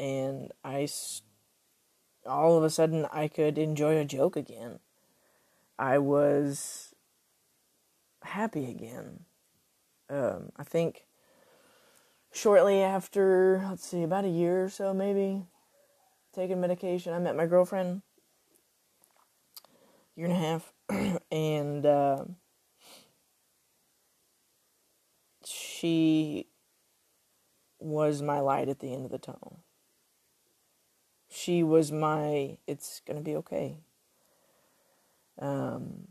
and 0.00 0.50
I 0.64 0.88
all 2.26 2.56
of 2.56 2.64
a 2.64 2.70
sudden 2.70 3.06
I 3.12 3.28
could 3.28 3.58
enjoy 3.58 3.96
a 3.96 4.04
joke 4.04 4.34
again. 4.34 4.80
I 5.78 5.98
was 5.98 6.94
happy 8.22 8.68
again 8.68 9.26
um, 10.10 10.50
I 10.56 10.64
think 10.64 11.06
shortly 12.32 12.82
after, 12.82 13.64
let's 13.68 13.86
see, 13.86 14.02
about 14.02 14.24
a 14.24 14.28
year 14.28 14.64
or 14.64 14.68
so 14.68 14.92
maybe, 14.92 15.44
taking 16.34 16.60
medication, 16.60 17.14
I 17.14 17.20
met 17.20 17.36
my 17.36 17.46
girlfriend. 17.46 18.02
Year 20.16 20.26
and 20.26 20.34
a 20.34 20.36
half, 20.36 20.72
and 21.30 21.86
uh, 21.86 22.24
she 25.44 26.48
was 27.78 28.20
my 28.20 28.40
light 28.40 28.68
at 28.68 28.80
the 28.80 28.92
end 28.92 29.04
of 29.04 29.12
the 29.12 29.18
tunnel. 29.18 29.60
She 31.40 31.62
was 31.62 31.90
my, 31.90 32.58
it's 32.66 33.00
gonna 33.06 33.22
be 33.22 33.36
okay. 33.36 33.78
Um, 35.38 36.08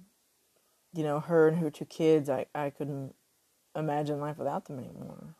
you 0.91 1.03
know, 1.03 1.19
her 1.19 1.47
and 1.47 1.57
her 1.59 1.69
two 1.69 1.85
kids, 1.85 2.29
I, 2.29 2.47
I 2.55 2.71
couldn't 2.71 3.13
imagine 3.75 4.19
life 4.19 4.39
without 4.39 4.65
them 4.65 4.79
anymore. 4.79 5.35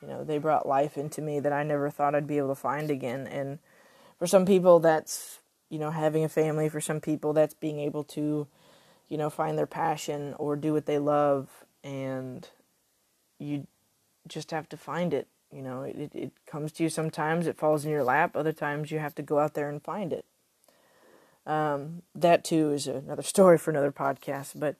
You 0.00 0.08
know, 0.08 0.24
they 0.24 0.38
brought 0.38 0.66
life 0.66 0.96
into 0.96 1.20
me 1.20 1.40
that 1.40 1.52
I 1.52 1.62
never 1.62 1.90
thought 1.90 2.14
I'd 2.14 2.26
be 2.26 2.38
able 2.38 2.48
to 2.48 2.54
find 2.54 2.90
again. 2.90 3.26
And 3.26 3.58
for 4.18 4.26
some 4.26 4.46
people, 4.46 4.80
that's, 4.80 5.40
you 5.68 5.78
know, 5.78 5.90
having 5.90 6.24
a 6.24 6.28
family. 6.28 6.70
For 6.70 6.80
some 6.80 7.00
people, 7.00 7.32
that's 7.34 7.54
being 7.54 7.80
able 7.80 8.04
to, 8.04 8.46
you 9.08 9.18
know, 9.18 9.28
find 9.28 9.58
their 9.58 9.66
passion 9.66 10.34
or 10.38 10.56
do 10.56 10.72
what 10.72 10.86
they 10.86 10.98
love. 10.98 11.48
And 11.82 12.48
you 13.38 13.66
just 14.26 14.50
have 14.52 14.68
to 14.70 14.76
find 14.76 15.12
it. 15.12 15.28
You 15.54 15.62
know, 15.62 15.82
it, 15.82 16.10
it 16.12 16.32
comes 16.46 16.72
to 16.72 16.82
you 16.82 16.88
sometimes, 16.88 17.46
it 17.46 17.56
falls 17.56 17.84
in 17.84 17.90
your 17.92 18.02
lap. 18.02 18.34
Other 18.34 18.52
times, 18.52 18.90
you 18.90 18.98
have 18.98 19.14
to 19.14 19.22
go 19.22 19.38
out 19.38 19.54
there 19.54 19.68
and 19.68 19.80
find 19.80 20.12
it. 20.12 20.24
Um, 21.46 22.02
that 22.14 22.44
too 22.44 22.72
is 22.72 22.88
another 22.88 23.22
story 23.34 23.56
for 23.56 23.70
another 23.70 23.92
podcast. 23.92 24.58
But 24.58 24.76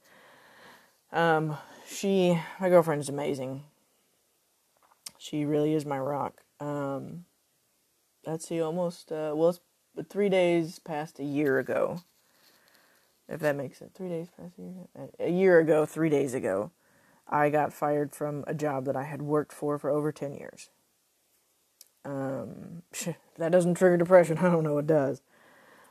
um, 1.12 1.56
she, 1.86 2.40
my 2.60 2.68
girlfriend 2.68 3.02
is 3.02 3.08
amazing. 3.08 3.62
She 5.16 5.44
really 5.44 5.74
is 5.74 5.86
my 5.86 5.98
rock. 5.98 6.42
Um, 6.58 7.24
let's 8.26 8.48
see, 8.48 8.60
almost, 8.60 9.12
uh, 9.12 9.32
well, 9.34 9.56
three 10.08 10.28
days 10.28 10.80
past 10.80 11.20
a 11.20 11.24
year 11.24 11.58
ago. 11.60 12.02
If 13.28 13.40
that 13.40 13.56
makes 13.56 13.80
it. 13.80 13.92
Three 13.94 14.08
days 14.08 14.28
past 14.36 14.54
a 14.58 14.62
year. 14.62 15.08
A 15.20 15.30
year 15.30 15.58
ago, 15.60 15.86
three 15.86 16.10
days 16.10 16.34
ago, 16.34 16.72
I 17.28 17.50
got 17.50 17.72
fired 17.72 18.14
from 18.14 18.44
a 18.46 18.54
job 18.54 18.84
that 18.84 18.96
I 18.96 19.04
had 19.04 19.22
worked 19.22 19.52
for 19.52 19.78
for 19.78 19.90
over 19.90 20.12
10 20.12 20.34
years. 20.34 20.70
Um, 22.04 22.82
that 23.38 23.52
doesn't 23.52 23.74
trigger 23.74 23.96
depression. 23.96 24.38
I 24.42 24.50
don't 24.50 24.64
know 24.64 24.74
what 24.74 24.86
does. 24.86 25.22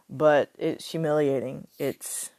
But 0.10 0.52
it's 0.58 0.92
humiliating. 0.92 1.68
It's 1.80 2.32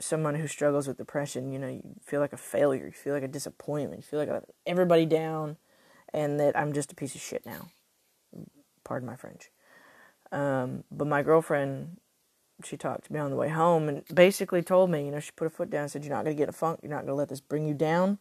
someone 0.00 0.34
who 0.34 0.46
struggles 0.46 0.88
with 0.88 0.98
depression, 0.98 1.52
you 1.52 1.58
know, 1.58 1.68
you 1.68 1.82
feel 2.02 2.20
like 2.20 2.32
a 2.32 2.38
failure, 2.38 2.86
you 2.86 2.92
feel 2.92 3.14
like 3.14 3.22
a 3.22 3.28
disappointment, 3.28 4.00
you 4.00 4.02
feel 4.02 4.18
like 4.18 4.28
a, 4.28 4.42
everybody 4.66 5.06
down, 5.06 5.56
and 6.12 6.40
that 6.40 6.58
I'm 6.58 6.72
just 6.72 6.92
a 6.92 6.96
piece 6.96 7.14
of 7.14 7.20
shit 7.20 7.46
now. 7.46 7.68
Pardon 8.82 9.06
my 9.06 9.16
French. 9.16 9.50
Um, 10.32 10.84
but 10.90 11.06
my 11.06 11.22
girlfriend, 11.22 11.98
she 12.62 12.76
talked 12.76 13.06
to 13.06 13.12
me 13.12 13.18
on 13.18 13.30
the 13.30 13.36
way 13.36 13.48
home 13.48 13.88
and 13.88 14.04
basically 14.14 14.62
told 14.62 14.90
me, 14.90 15.04
you 15.04 15.10
know, 15.10 15.20
she 15.20 15.32
put 15.32 15.44
her 15.44 15.50
foot 15.50 15.70
down 15.70 15.82
and 15.82 15.90
said, 15.90 16.04
You're 16.04 16.14
not 16.14 16.24
going 16.24 16.36
to 16.36 16.40
get 16.40 16.48
a 16.48 16.52
funk, 16.52 16.80
you're 16.82 16.90
not 16.90 16.98
going 16.98 17.08
to 17.08 17.14
let 17.14 17.28
this 17.28 17.40
bring 17.40 17.66
you 17.66 17.74
down, 17.74 18.18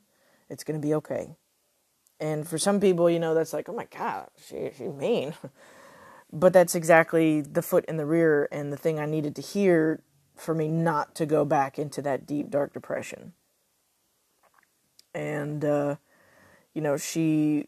it's 0.50 0.64
going 0.64 0.80
to 0.80 0.86
be 0.86 0.94
okay. 0.96 1.36
And 2.20 2.48
for 2.48 2.58
some 2.58 2.80
people, 2.80 3.10
you 3.10 3.20
know, 3.20 3.34
that's 3.34 3.54
like, 3.54 3.68
oh 3.68 3.74
my 3.74 3.88
God, 3.96 4.30
she, 4.48 4.72
she 4.78 4.86
mean. 4.86 5.34
but 6.34 6.54
that's 6.54 6.74
exactly 6.74 7.42
the 7.42 7.62
foot 7.62 7.86
in 7.86 7.98
the 7.98 8.06
rear 8.06 8.48
and 8.52 8.72
the 8.72 8.78
thing 8.78 9.00
I 9.00 9.06
needed 9.06 9.36
to 9.36 9.42
hear 9.42 10.02
for 10.36 10.56
me 10.56 10.68
not 10.68 11.16
to 11.16 11.26
go 11.26 11.46
back 11.46 11.78
into 11.78 12.02
that 12.02 12.26
deep, 12.26 12.50
dark 12.50 12.74
depression. 12.74 13.34
And, 15.14 15.64
uh, 15.64 15.98
you 16.74 16.82
know, 16.82 16.98
she 16.98 17.68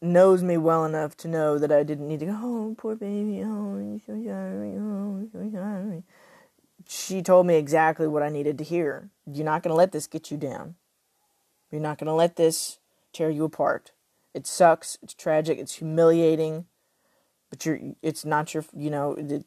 knows 0.00 0.42
me 0.42 0.56
well 0.56 0.84
enough 0.84 1.16
to 1.18 1.28
know 1.28 1.58
that 1.58 1.72
I 1.72 1.82
didn't 1.82 2.08
need 2.08 2.20
to 2.20 2.26
go, 2.26 2.38
oh, 2.40 2.74
poor 2.76 2.94
baby, 2.94 3.42
oh, 3.44 4.00
so 4.06 4.12
sorry, 4.24 4.74
oh, 4.78 5.28
so 5.32 5.50
sorry. 5.52 6.02
She 6.88 7.22
told 7.22 7.46
me 7.46 7.56
exactly 7.56 8.06
what 8.06 8.22
I 8.22 8.28
needed 8.28 8.58
to 8.58 8.64
hear. 8.64 9.10
You're 9.26 9.44
not 9.44 9.62
going 9.62 9.72
to 9.72 9.76
let 9.76 9.92
this 9.92 10.06
get 10.06 10.30
you 10.30 10.36
down. 10.36 10.76
You're 11.70 11.80
not 11.80 11.98
going 11.98 12.06
to 12.06 12.12
let 12.12 12.36
this 12.36 12.78
tear 13.12 13.28
you 13.28 13.44
apart. 13.44 13.90
It 14.34 14.46
sucks. 14.46 14.96
It's 15.02 15.14
tragic. 15.14 15.58
It's 15.58 15.76
humiliating. 15.76 16.66
But 17.50 17.66
you're. 17.66 17.80
It's 18.02 18.24
not 18.24 18.54
your. 18.54 18.64
You 18.76 18.90
know. 18.90 19.42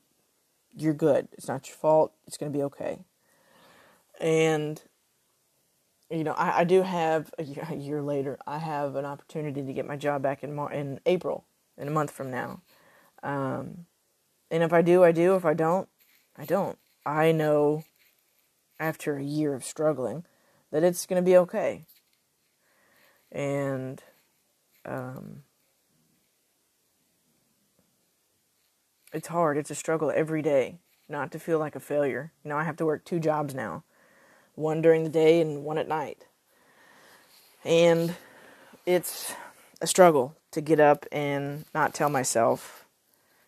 You're 0.76 0.94
good. 0.94 1.30
It's 1.32 1.48
not 1.48 1.68
your 1.68 1.78
fault. 1.78 2.12
It's 2.28 2.38
going 2.38 2.52
to 2.52 2.58
be 2.58 2.64
okay. 2.64 3.00
And, 4.20 4.82
you 6.10 6.24
know, 6.24 6.34
I, 6.34 6.60
I 6.60 6.64
do 6.64 6.82
have, 6.82 7.32
a 7.38 7.44
year, 7.44 7.68
a 7.70 7.76
year, 7.76 8.02
later, 8.02 8.38
I 8.48 8.58
have 8.58 8.96
an 8.96 9.06
opportunity 9.06 9.62
to 9.62 9.74
get 9.74 9.86
my 9.86 9.96
job 9.96 10.22
back 10.22 10.44
in, 10.44 10.56
Mar- 10.56 10.72
in 10.72 11.00
April, 11.06 11.46
in 11.78 11.88
a 11.88 11.92
month 11.92 12.12
from 12.12 12.32
now. 12.32 12.62
Um, 13.22 13.86
and 14.50 14.64
if 14.64 14.74
I 14.74 14.82
do, 14.82 15.04
I 15.04 15.12
do. 15.12 15.36
If 15.36 15.46
I 15.46 15.54
don't, 15.54 15.88
I 16.36 16.46
don't. 16.46 16.78
I 17.06 17.32
know 17.32 17.84
after 18.80 19.18
a 19.18 19.24
year 19.24 19.54
of 19.54 19.64
struggling 19.64 20.26
that 20.72 20.84
it's 20.84 21.06
going 21.06 21.22
to 21.22 21.26
be 21.26 21.38
okay. 21.38 21.86
And, 23.32 24.02
um, 24.86 25.44
it's 29.14 29.28
hard. 29.28 29.58
It's 29.58 29.72
a 29.72 29.76
struggle 29.76 30.12
every 30.16 30.42
day 30.42 30.80
not 31.08 31.32
to 31.32 31.40
feel 31.40 31.60
like 31.60 31.76
a 31.76 31.80
failure. 31.80 32.32
You 32.44 32.50
know, 32.50 32.58
I 32.58 32.64
have 32.64 32.78
to 32.78 32.86
work 32.86 33.06
two 33.06 33.20
jobs 33.20 33.54
now 33.54 33.84
one 34.60 34.82
during 34.82 35.04
the 35.04 35.10
day 35.10 35.42
and 35.42 35.64
one 35.64 35.78
at 35.78 35.88
night. 35.88 36.26
And 37.64 38.16
it's 38.86 39.34
a 39.82 39.88
struggle 39.88 40.36
to 40.52 40.62
get 40.62 40.80
up 40.80 41.06
and 41.12 41.66
not 41.74 41.94
tell 41.94 42.10
myself, 42.10 42.86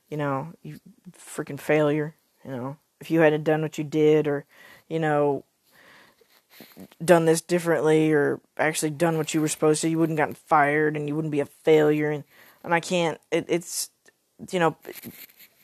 you 0.09 0.17
know, 0.17 0.53
you 0.61 0.79
freaking 1.11 1.59
failure, 1.59 2.15
you 2.45 2.51
know, 2.51 2.77
if 2.99 3.11
you 3.11 3.19
hadn't 3.19 3.43
done 3.43 3.61
what 3.61 3.77
you 3.77 3.83
did 3.83 4.27
or, 4.27 4.45
you 4.87 4.99
know, 4.99 5.43
done 7.03 7.25
this 7.25 7.41
differently 7.41 8.11
or 8.11 8.39
actually 8.57 8.91
done 8.91 9.17
what 9.17 9.33
you 9.33 9.41
were 9.41 9.47
supposed 9.47 9.81
to, 9.81 9.89
you 9.89 9.97
wouldn't 9.97 10.17
gotten 10.17 10.35
fired 10.35 10.95
and 10.95 11.07
you 11.07 11.15
wouldn't 11.15 11.31
be 11.31 11.39
a 11.39 11.45
failure 11.45 12.11
and 12.11 12.23
and 12.63 12.75
I 12.75 12.79
can't 12.79 13.19
it, 13.31 13.45
it's 13.47 13.89
you 14.51 14.59
know 14.59 14.75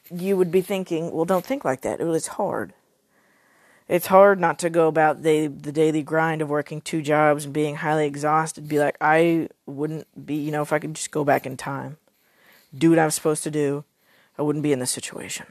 you 0.10 0.38
would 0.38 0.51
be 0.51 0.62
thinking, 0.62 1.12
well, 1.12 1.25
don't 1.25 1.46
think 1.46 1.66
like 1.66 1.82
that. 1.82 2.00
It 2.00 2.06
was 2.06 2.27
hard. 2.27 2.74
It's 3.88 4.08
hard 4.08 4.39
not 4.39 4.60
to 4.60 4.70
go 4.70 4.88
about 4.88 5.24
the 5.24 5.48
the 5.48 5.72
daily 5.72 6.03
grind 6.03 6.41
of 6.41 6.50
working 6.50 6.82
two 6.82 7.01
jobs 7.01 7.46
and 7.46 7.53
being 7.53 7.77
highly 7.77 8.06
exhausted. 8.06 8.67
Be 8.67 8.79
like, 8.79 8.98
I 9.00 9.50
wouldn't 9.65 10.25
be, 10.25 10.36
you 10.36 10.51
know, 10.51 10.62
if 10.62 10.74
I 10.74 10.79
could 10.79 10.94
just 10.94 11.12
go 11.12 11.24
back 11.24 11.46
in 11.46 11.56
time, 11.56 11.98
do 12.77 12.89
what 12.89 13.00
I'm 13.00 13.12
supposed 13.12 13.44
to 13.44 13.51
do, 13.51 13.86
I 14.38 14.41
wouldn't 14.41 14.63
be 14.63 14.74
in 14.74 14.79
this 14.79 14.91
situation. 14.91 15.46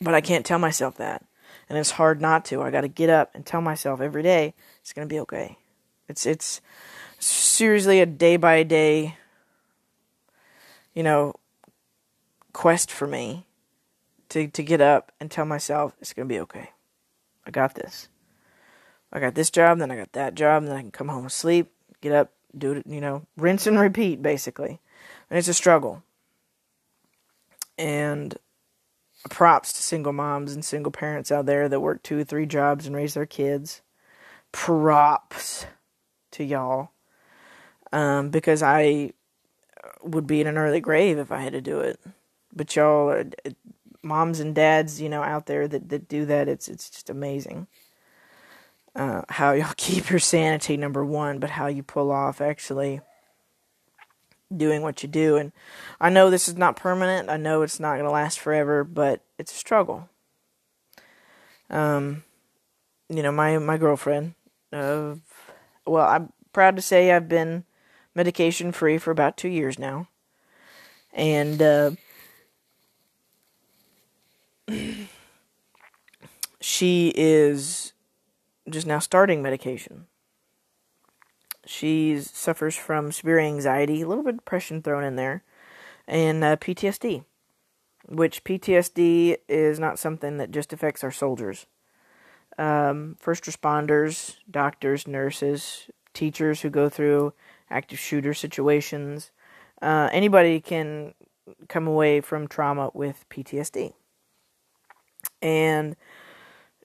But 0.00 0.14
I 0.14 0.20
can't 0.20 0.46
tell 0.46 0.58
myself 0.58 0.96
that, 0.98 1.24
and 1.68 1.78
it's 1.78 1.92
hard 1.92 2.20
not 2.20 2.44
to. 2.46 2.62
I 2.62 2.70
got 2.70 2.82
to 2.82 2.88
get 2.88 3.10
up 3.10 3.34
and 3.34 3.44
tell 3.44 3.60
myself 3.60 4.00
every 4.00 4.22
day 4.22 4.54
it's 4.80 4.92
gonna 4.92 5.06
be 5.06 5.20
okay. 5.20 5.58
It's 6.08 6.24
it's 6.24 6.60
seriously 7.18 8.00
a 8.00 8.06
day 8.06 8.36
by 8.36 8.62
day, 8.62 9.16
you 10.94 11.02
know, 11.02 11.34
quest 12.52 12.90
for 12.90 13.06
me 13.06 13.46
to, 14.30 14.48
to 14.48 14.62
get 14.62 14.80
up 14.80 15.12
and 15.20 15.30
tell 15.30 15.44
myself 15.44 15.94
it's 16.00 16.12
going 16.12 16.28
to 16.28 16.34
be 16.34 16.40
okay. 16.40 16.70
I 17.46 17.50
got 17.50 17.74
this. 17.74 18.08
I 19.12 19.20
got 19.20 19.34
this 19.34 19.50
job, 19.50 19.78
then 19.78 19.90
I 19.90 19.96
got 19.96 20.12
that 20.12 20.34
job, 20.34 20.64
then 20.64 20.76
I 20.76 20.80
can 20.80 20.90
come 20.90 21.08
home 21.08 21.24
and 21.24 21.32
sleep, 21.32 21.72
get 22.00 22.12
up, 22.12 22.32
do 22.56 22.72
it, 22.72 22.86
you 22.86 23.00
know, 23.00 23.26
rinse 23.36 23.66
and 23.66 23.78
repeat, 23.78 24.20
basically. 24.20 24.80
And 25.30 25.38
it's 25.38 25.48
a 25.48 25.54
struggle. 25.54 26.02
And 27.78 28.36
props 29.30 29.72
to 29.74 29.82
single 29.82 30.12
moms 30.12 30.52
and 30.52 30.64
single 30.64 30.92
parents 30.92 31.30
out 31.30 31.46
there 31.46 31.68
that 31.68 31.80
work 31.80 32.02
two 32.02 32.18
or 32.18 32.24
three 32.24 32.46
jobs 32.46 32.86
and 32.86 32.96
raise 32.96 33.14
their 33.14 33.26
kids. 33.26 33.82
Props 34.52 35.66
to 36.32 36.44
y'all. 36.44 36.90
Um, 37.92 38.30
because 38.30 38.62
I 38.62 39.12
would 40.02 40.26
be 40.26 40.40
in 40.40 40.46
an 40.46 40.58
early 40.58 40.80
grave 40.80 41.18
if 41.18 41.30
I 41.30 41.40
had 41.40 41.52
to 41.52 41.60
do 41.60 41.80
it 41.80 42.00
but 42.56 42.74
y'all 42.74 43.10
are 43.10 43.24
moms 44.06 44.40
and 44.40 44.54
dads, 44.54 45.00
you 45.02 45.08
know, 45.10 45.22
out 45.22 45.46
there 45.46 45.68
that, 45.68 45.90
that 45.90 46.08
do 46.08 46.26
that. 46.26 46.48
It's 46.48 46.68
it's 46.68 46.90
just 46.90 47.10
amazing. 47.10 47.66
uh, 48.96 49.22
how 49.28 49.52
y'all 49.52 49.74
keep 49.78 50.10
your 50.10 50.18
sanity, 50.20 50.76
number 50.76 51.04
one, 51.04 51.38
but 51.38 51.50
how 51.50 51.66
you 51.68 51.82
pull 51.82 52.10
off 52.10 52.40
actually 52.40 53.00
doing 54.56 54.82
what 54.82 55.02
you 55.02 55.08
do. 55.08 55.36
And 55.36 55.52
I 56.00 56.10
know 56.10 56.30
this 56.30 56.48
is 56.48 56.56
not 56.56 56.76
permanent. 56.76 57.28
I 57.30 57.36
know 57.36 57.62
it's 57.62 57.80
not 57.80 57.94
going 57.94 58.04
to 58.06 58.10
last 58.10 58.40
forever, 58.40 58.84
but 58.84 59.22
it's 59.38 59.52
a 59.52 59.56
struggle. 59.58 60.08
Um, 61.70 62.24
you 63.08 63.22
know, 63.22 63.32
my 63.32 63.58
my 63.58 63.78
girlfriend. 63.78 64.34
Uh, 64.72 65.16
well, 65.86 66.06
I'm 66.08 66.32
proud 66.52 66.76
to 66.76 66.82
say 66.82 67.12
I've 67.12 67.28
been 67.28 67.64
medication 68.14 68.72
free 68.72 68.98
for 68.98 69.10
about 69.10 69.36
two 69.36 69.48
years 69.48 69.78
now, 69.78 70.08
and 71.12 71.62
uh, 71.62 71.90
she 76.60 77.12
is 77.16 77.92
just 78.68 78.86
now 78.86 78.98
starting 78.98 79.42
medication. 79.42 80.06
She 81.66 82.20
suffers 82.20 82.76
from 82.76 83.12
severe 83.12 83.38
anxiety, 83.38 84.02
a 84.02 84.08
little 84.08 84.24
bit 84.24 84.34
of 84.34 84.38
depression 84.38 84.82
thrown 84.82 85.04
in 85.04 85.16
there, 85.16 85.42
and 86.06 86.42
uh, 86.44 86.56
PTSD. 86.56 87.24
Which 88.08 88.44
PTSD 88.44 89.36
is 89.48 89.80
not 89.80 89.98
something 89.98 90.36
that 90.36 90.52
just 90.52 90.72
affects 90.72 91.02
our 91.02 91.10
soldiers. 91.10 91.66
Um, 92.56 93.16
first 93.18 93.44
responders, 93.44 94.36
doctors, 94.48 95.08
nurses, 95.08 95.90
teachers 96.14 96.60
who 96.60 96.70
go 96.70 96.88
through 96.88 97.34
active 97.68 97.98
shooter 97.98 98.32
situations, 98.32 99.32
uh, 99.82 100.08
anybody 100.12 100.60
can 100.60 101.14
come 101.68 101.86
away 101.86 102.20
from 102.20 102.46
trauma 102.46 102.90
with 102.94 103.24
PTSD. 103.28 103.92
And 105.42 105.96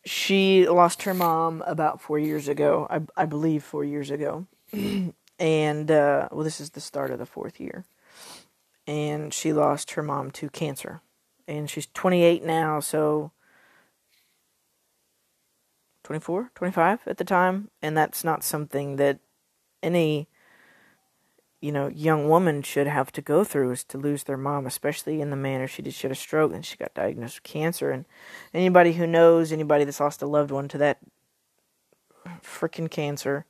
she 0.05 0.67
lost 0.67 1.03
her 1.03 1.13
mom 1.13 1.63
about 1.65 2.01
four 2.01 2.17
years 2.17 2.47
ago, 2.47 2.87
I, 2.89 3.01
I 3.15 3.25
believe 3.25 3.63
four 3.63 3.83
years 3.83 4.09
ago. 4.09 4.47
and, 5.39 5.91
uh, 5.91 6.29
well, 6.31 6.43
this 6.43 6.59
is 6.59 6.71
the 6.71 6.81
start 6.81 7.11
of 7.11 7.19
the 7.19 7.25
fourth 7.25 7.59
year. 7.59 7.85
And 8.87 9.33
she 9.33 9.53
lost 9.53 9.91
her 9.91 10.03
mom 10.03 10.31
to 10.31 10.49
cancer. 10.49 11.01
And 11.47 11.69
she's 11.69 11.87
28 11.93 12.43
now, 12.43 12.79
so 12.79 13.31
24, 16.03 16.51
25 16.55 17.01
at 17.05 17.17
the 17.17 17.23
time. 17.23 17.69
And 17.81 17.95
that's 17.95 18.23
not 18.23 18.43
something 18.43 18.95
that 18.95 19.19
any 19.83 20.27
you 21.61 21.71
know, 21.71 21.87
young 21.87 22.27
woman 22.27 22.63
should 22.63 22.87
have 22.87 23.11
to 23.13 23.21
go 23.21 23.43
through 23.43 23.71
is 23.71 23.83
to 23.85 23.97
lose 23.97 24.23
their 24.23 24.37
mom, 24.37 24.65
especially 24.65 25.21
in 25.21 25.29
the 25.29 25.35
manner 25.35 25.67
she 25.67 25.81
did. 25.81 25.93
She 25.93 26.03
had 26.03 26.11
a 26.11 26.15
stroke 26.15 26.53
and 26.53 26.65
she 26.65 26.75
got 26.75 26.93
diagnosed 26.93 27.37
with 27.37 27.43
cancer. 27.43 27.91
And 27.91 28.05
anybody 28.53 28.93
who 28.93 29.05
knows 29.05 29.51
anybody 29.51 29.83
that's 29.83 29.99
lost 29.99 30.21
a 30.21 30.25
loved 30.25 30.51
one 30.51 30.67
to 30.69 30.77
that 30.79 30.97
freaking 32.43 32.89
cancer, 32.89 33.45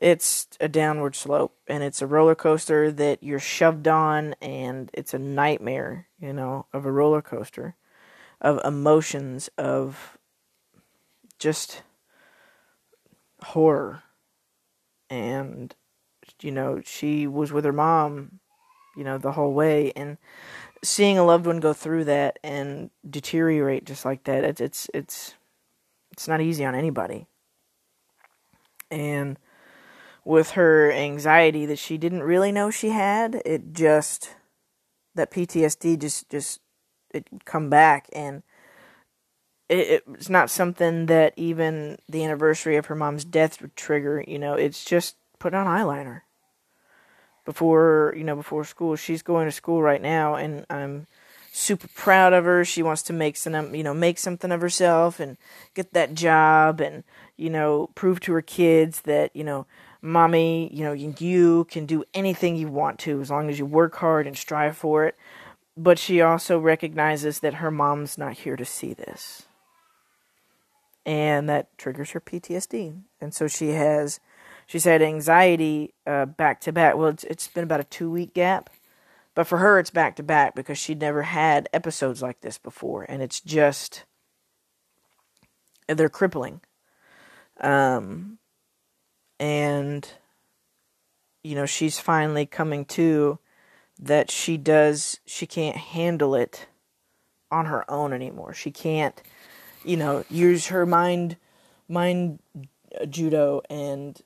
it's 0.00 0.46
a 0.60 0.68
downward 0.68 1.16
slope 1.16 1.56
and 1.66 1.82
it's 1.82 2.02
a 2.02 2.06
roller 2.06 2.34
coaster 2.34 2.92
that 2.92 3.22
you're 3.22 3.40
shoved 3.40 3.88
on, 3.88 4.34
and 4.40 4.90
it's 4.92 5.14
a 5.14 5.18
nightmare, 5.18 6.06
you 6.20 6.32
know, 6.32 6.66
of 6.72 6.84
a 6.84 6.92
roller 6.92 7.22
coaster 7.22 7.74
of 8.40 8.60
emotions, 8.64 9.50
of 9.58 10.18
just 11.38 11.82
horror. 13.42 14.02
And 15.10 15.74
you 16.42 16.50
know, 16.50 16.80
she 16.84 17.26
was 17.26 17.52
with 17.52 17.64
her 17.64 17.72
mom, 17.72 18.40
you 18.96 19.04
know, 19.04 19.18
the 19.18 19.32
whole 19.32 19.52
way, 19.52 19.92
and 19.96 20.18
seeing 20.82 21.18
a 21.18 21.24
loved 21.24 21.46
one 21.46 21.60
go 21.60 21.72
through 21.72 22.04
that 22.04 22.38
and 22.42 22.90
deteriorate 23.08 23.84
just 23.84 24.04
like 24.04 24.24
that, 24.24 24.44
it's 24.44 24.60
it's 24.60 24.90
it's 24.94 25.34
it's 26.12 26.28
not 26.28 26.40
easy 26.40 26.64
on 26.64 26.74
anybody. 26.74 27.26
And 28.90 29.38
with 30.24 30.50
her 30.52 30.92
anxiety 30.92 31.66
that 31.66 31.78
she 31.78 31.98
didn't 31.98 32.22
really 32.22 32.52
know 32.52 32.70
she 32.70 32.90
had, 32.90 33.42
it 33.44 33.72
just 33.72 34.34
that 35.14 35.30
PTSD 35.30 35.98
just 35.98 36.28
just 36.30 36.60
it 37.12 37.26
come 37.44 37.70
back 37.70 38.08
and 38.12 38.42
it, 39.68 40.02
it's 40.14 40.28
not 40.28 40.50
something 40.50 41.06
that 41.06 41.34
even 41.36 41.98
the 42.08 42.24
anniversary 42.24 42.76
of 42.76 42.86
her 42.86 42.94
mom's 42.94 43.24
death 43.24 43.60
would 43.60 43.76
trigger. 43.76 44.24
You 44.26 44.38
know, 44.38 44.54
it's 44.54 44.84
just 44.84 45.16
put 45.38 45.54
on 45.54 45.66
eyeliner 45.66 46.22
before 47.48 48.12
you 48.14 48.24
know 48.24 48.36
before 48.36 48.62
school. 48.62 48.94
She's 48.94 49.22
going 49.22 49.46
to 49.46 49.52
school 49.52 49.80
right 49.80 50.02
now, 50.02 50.34
and 50.34 50.66
I'm 50.68 51.06
super 51.50 51.88
proud 51.88 52.34
of 52.34 52.44
her. 52.44 52.62
She 52.62 52.82
wants 52.82 53.00
to 53.04 53.14
make 53.14 53.38
some 53.38 53.74
you 53.74 53.82
know 53.82 53.94
make 53.94 54.18
something 54.18 54.52
of 54.52 54.60
herself 54.60 55.18
and 55.18 55.38
get 55.72 55.94
that 55.94 56.12
job, 56.12 56.78
and 56.78 57.04
you 57.38 57.48
know 57.48 57.88
prove 57.94 58.20
to 58.20 58.34
her 58.34 58.42
kids 58.42 59.00
that 59.02 59.34
you 59.34 59.44
know 59.44 59.64
mommy 60.02 60.70
you 60.74 60.84
know 60.84 60.92
you 60.92 61.64
can 61.70 61.86
do 61.86 62.04
anything 62.12 62.54
you 62.54 62.68
want 62.68 62.98
to 62.98 63.18
as 63.22 63.30
long 63.30 63.48
as 63.48 63.58
you 63.58 63.64
work 63.64 63.96
hard 63.96 64.26
and 64.26 64.36
strive 64.36 64.76
for 64.76 65.06
it. 65.06 65.16
But 65.74 65.98
she 65.98 66.20
also 66.20 66.58
recognizes 66.58 67.40
that 67.40 67.54
her 67.54 67.70
mom's 67.70 68.18
not 68.18 68.34
here 68.34 68.56
to 68.56 68.64
see 68.66 68.92
this. 68.92 69.44
And 71.06 71.48
that 71.48 71.78
triggers 71.78 72.10
her 72.10 72.20
PTSD. 72.20 73.00
And 73.22 73.32
so 73.32 73.48
she 73.48 73.70
has 73.70 74.20
She's 74.68 74.84
had 74.84 75.00
anxiety 75.00 75.94
uh, 76.06 76.26
back 76.26 76.60
to 76.60 76.72
back. 76.72 76.94
Well, 76.94 77.08
it's, 77.08 77.24
it's 77.24 77.48
been 77.48 77.64
about 77.64 77.80
a 77.80 77.84
two 77.84 78.10
week 78.10 78.34
gap, 78.34 78.68
but 79.34 79.46
for 79.46 79.56
her, 79.58 79.78
it's 79.78 79.88
back 79.88 80.14
to 80.16 80.22
back 80.22 80.54
because 80.54 80.76
she'd 80.76 81.00
never 81.00 81.22
had 81.22 81.70
episodes 81.72 82.20
like 82.20 82.42
this 82.42 82.58
before, 82.58 83.04
and 83.08 83.22
it's 83.22 83.40
just 83.40 84.04
they're 85.88 86.10
crippling. 86.10 86.60
Um, 87.60 88.36
and 89.40 90.06
you 91.42 91.54
know, 91.54 91.64
she's 91.64 91.98
finally 91.98 92.44
coming 92.44 92.84
to 92.84 93.38
that 93.98 94.30
she 94.30 94.58
does 94.58 95.18
she 95.24 95.46
can't 95.46 95.78
handle 95.78 96.34
it 96.34 96.66
on 97.50 97.64
her 97.64 97.90
own 97.90 98.12
anymore. 98.12 98.52
She 98.52 98.70
can't, 98.70 99.22
you 99.82 99.96
know, 99.96 100.26
use 100.28 100.66
her 100.66 100.84
mind 100.84 101.38
mind 101.88 102.40
judo 103.08 103.62
and 103.70 104.20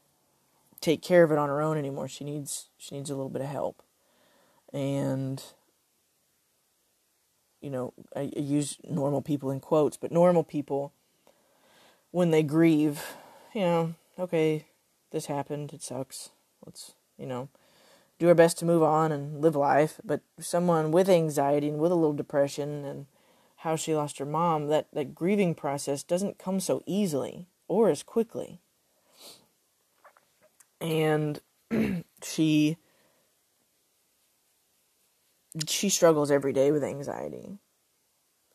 take 0.83 1.01
care 1.01 1.23
of 1.23 1.33
it 1.33 1.38
on 1.38 1.49
her 1.49 1.62
own 1.62 1.79
anymore. 1.79 2.09
She 2.09 2.25
needs 2.25 2.68
she 2.77 2.95
needs 2.95 3.09
a 3.09 3.14
little 3.14 3.31
bit 3.31 3.40
of 3.40 3.49
help. 3.49 3.83
And 4.73 5.42
you 7.62 7.71
know, 7.71 7.95
I, 8.14 8.31
I 8.37 8.40
use 8.40 8.77
normal 8.85 9.23
people 9.23 9.51
in 9.51 9.61
quotes, 9.61 9.97
but 9.97 10.12
normal 10.12 10.42
people 10.42 10.92
when 12.11 12.31
they 12.31 12.42
grieve, 12.42 13.03
you 13.55 13.62
know, 13.62 13.95
okay, 14.18 14.66
this 15.12 15.27
happened, 15.27 15.73
it 15.73 15.83
sucks. 15.83 16.31
Let's, 16.64 16.92
you 17.16 17.27
know, 17.27 17.49
do 18.18 18.29
our 18.29 18.35
best 18.35 18.59
to 18.59 18.64
move 18.64 18.83
on 18.83 19.11
and 19.12 19.40
live 19.40 19.57
life. 19.57 20.01
But 20.05 20.21
someone 20.38 20.92
with 20.92 21.09
anxiety 21.09 21.68
and 21.68 21.79
with 21.79 21.90
a 21.90 21.97
little 21.97 22.12
depression 22.12 22.85
and 22.85 23.07
how 23.59 23.77
she 23.77 23.95
lost 23.95 24.18
her 24.18 24.27
mom, 24.27 24.66
that, 24.68 24.88
that 24.92 25.14
grieving 25.14 25.55
process 25.55 26.03
doesn't 26.03 26.38
come 26.38 26.61
so 26.61 26.83
easily 26.87 27.47
or 27.66 27.88
as 27.88 28.03
quickly 28.03 28.61
and 30.83 31.40
she 32.23 32.77
she 35.66 35.88
struggles 35.88 36.31
every 36.31 36.53
day 36.53 36.73
with 36.73 36.85
anxiety. 36.85 37.59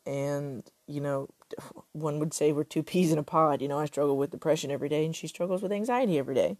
And 0.06 0.62
you 0.86 1.00
know 1.00 1.28
one 1.92 2.18
would 2.18 2.34
say 2.34 2.52
we're 2.52 2.64
two 2.64 2.82
peas 2.82 3.10
in 3.10 3.18
a 3.18 3.24
pod. 3.24 3.62
You 3.62 3.68
know 3.68 3.78
i 3.78 3.86
struggle 3.86 4.16
with 4.16 4.30
depression 4.30 4.70
every 4.70 4.88
day 4.88 5.04
and 5.04 5.16
she 5.16 5.26
struggles 5.26 5.62
with 5.62 5.72
anxiety 5.72 6.18
every 6.18 6.34
day. 6.34 6.56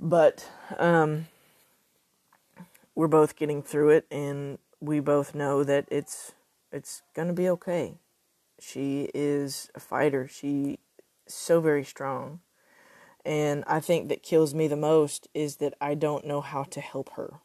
But 0.00 0.48
um 0.78 1.26
we're 2.94 3.08
both 3.08 3.36
getting 3.36 3.62
through 3.62 3.90
it 3.90 4.06
and 4.10 4.58
we 4.80 5.00
both 5.00 5.34
know 5.34 5.64
that 5.64 5.86
it's 5.90 6.32
it's 6.72 7.02
going 7.14 7.28
to 7.28 7.34
be 7.34 7.48
okay. 7.48 7.98
She 8.60 9.10
is 9.14 9.70
a 9.74 9.80
fighter. 9.80 10.26
She 10.26 10.78
so 11.26 11.60
very 11.60 11.84
strong 11.84 12.40
and 13.24 13.64
I 13.66 13.80
think 13.80 14.08
that 14.08 14.22
kills 14.22 14.54
me 14.54 14.68
the 14.68 14.76
most 14.76 15.28
is 15.34 15.56
that 15.56 15.74
I 15.80 15.94
don't 15.94 16.26
know 16.26 16.40
how 16.40 16.64
to 16.64 16.80
help 16.80 17.10
her 17.14 17.40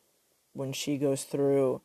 when 0.53 0.73
she 0.73 0.97
goes 0.97 1.23
through 1.23 1.81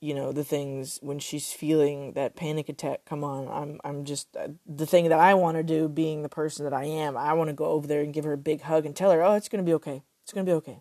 you 0.00 0.14
know 0.14 0.32
the 0.32 0.44
things 0.44 0.98
when 1.00 1.18
she's 1.18 1.52
feeling 1.52 2.12
that 2.12 2.34
panic 2.34 2.68
attack 2.68 3.04
come 3.06 3.22
on 3.22 3.46
i'm 3.46 3.80
i'm 3.84 4.04
just 4.04 4.36
uh, 4.36 4.48
the 4.66 4.84
thing 4.84 5.08
that 5.08 5.20
i 5.20 5.32
want 5.32 5.56
to 5.56 5.62
do 5.62 5.88
being 5.88 6.22
the 6.22 6.28
person 6.28 6.64
that 6.64 6.72
i 6.72 6.84
am 6.84 7.16
i 7.16 7.32
want 7.32 7.46
to 7.46 7.54
go 7.54 7.66
over 7.66 7.86
there 7.86 8.00
and 8.00 8.12
give 8.12 8.24
her 8.24 8.32
a 8.32 8.36
big 8.36 8.62
hug 8.62 8.84
and 8.84 8.96
tell 8.96 9.12
her 9.12 9.22
oh 9.22 9.34
it's 9.34 9.48
going 9.48 9.64
to 9.64 9.68
be 9.68 9.72
okay 9.72 10.02
it's 10.22 10.32
going 10.32 10.46
to 10.46 10.50
be 10.50 10.56
okay. 10.56 10.80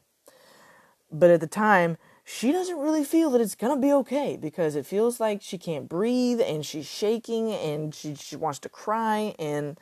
But 1.12 1.30
at 1.30 1.42
the 1.42 1.48
time 1.48 1.98
she 2.24 2.52
doesn't 2.52 2.78
really 2.78 3.04
feel 3.04 3.32
that 3.32 3.42
it's 3.42 3.56
going 3.56 3.76
to 3.76 3.82
be 3.82 3.92
okay 3.92 4.38
because 4.40 4.76
it 4.76 4.86
feels 4.86 5.20
like 5.20 5.42
she 5.42 5.58
can't 5.58 5.90
breathe 5.90 6.40
and 6.40 6.66
she's 6.66 6.86
shaking 6.86 7.52
and 7.52 7.94
she 7.94 8.16
she 8.16 8.36
wants 8.36 8.60
to 8.60 8.70
cry 8.70 9.36
and 9.40 9.78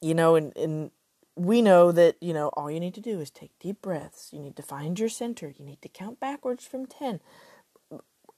you 0.00 0.14
know, 0.14 0.34
and, 0.34 0.56
and 0.56 0.90
we 1.36 1.62
know 1.62 1.92
that, 1.92 2.16
you 2.20 2.32
know, 2.32 2.48
all 2.48 2.70
you 2.70 2.80
need 2.80 2.94
to 2.94 3.00
do 3.00 3.20
is 3.20 3.30
take 3.30 3.52
deep 3.58 3.80
breaths. 3.80 4.30
You 4.32 4.40
need 4.40 4.56
to 4.56 4.62
find 4.62 4.98
your 4.98 5.08
center. 5.08 5.52
You 5.56 5.64
need 5.64 5.82
to 5.82 5.88
count 5.88 6.20
backwards 6.20 6.66
from 6.66 6.86
10. 6.86 7.20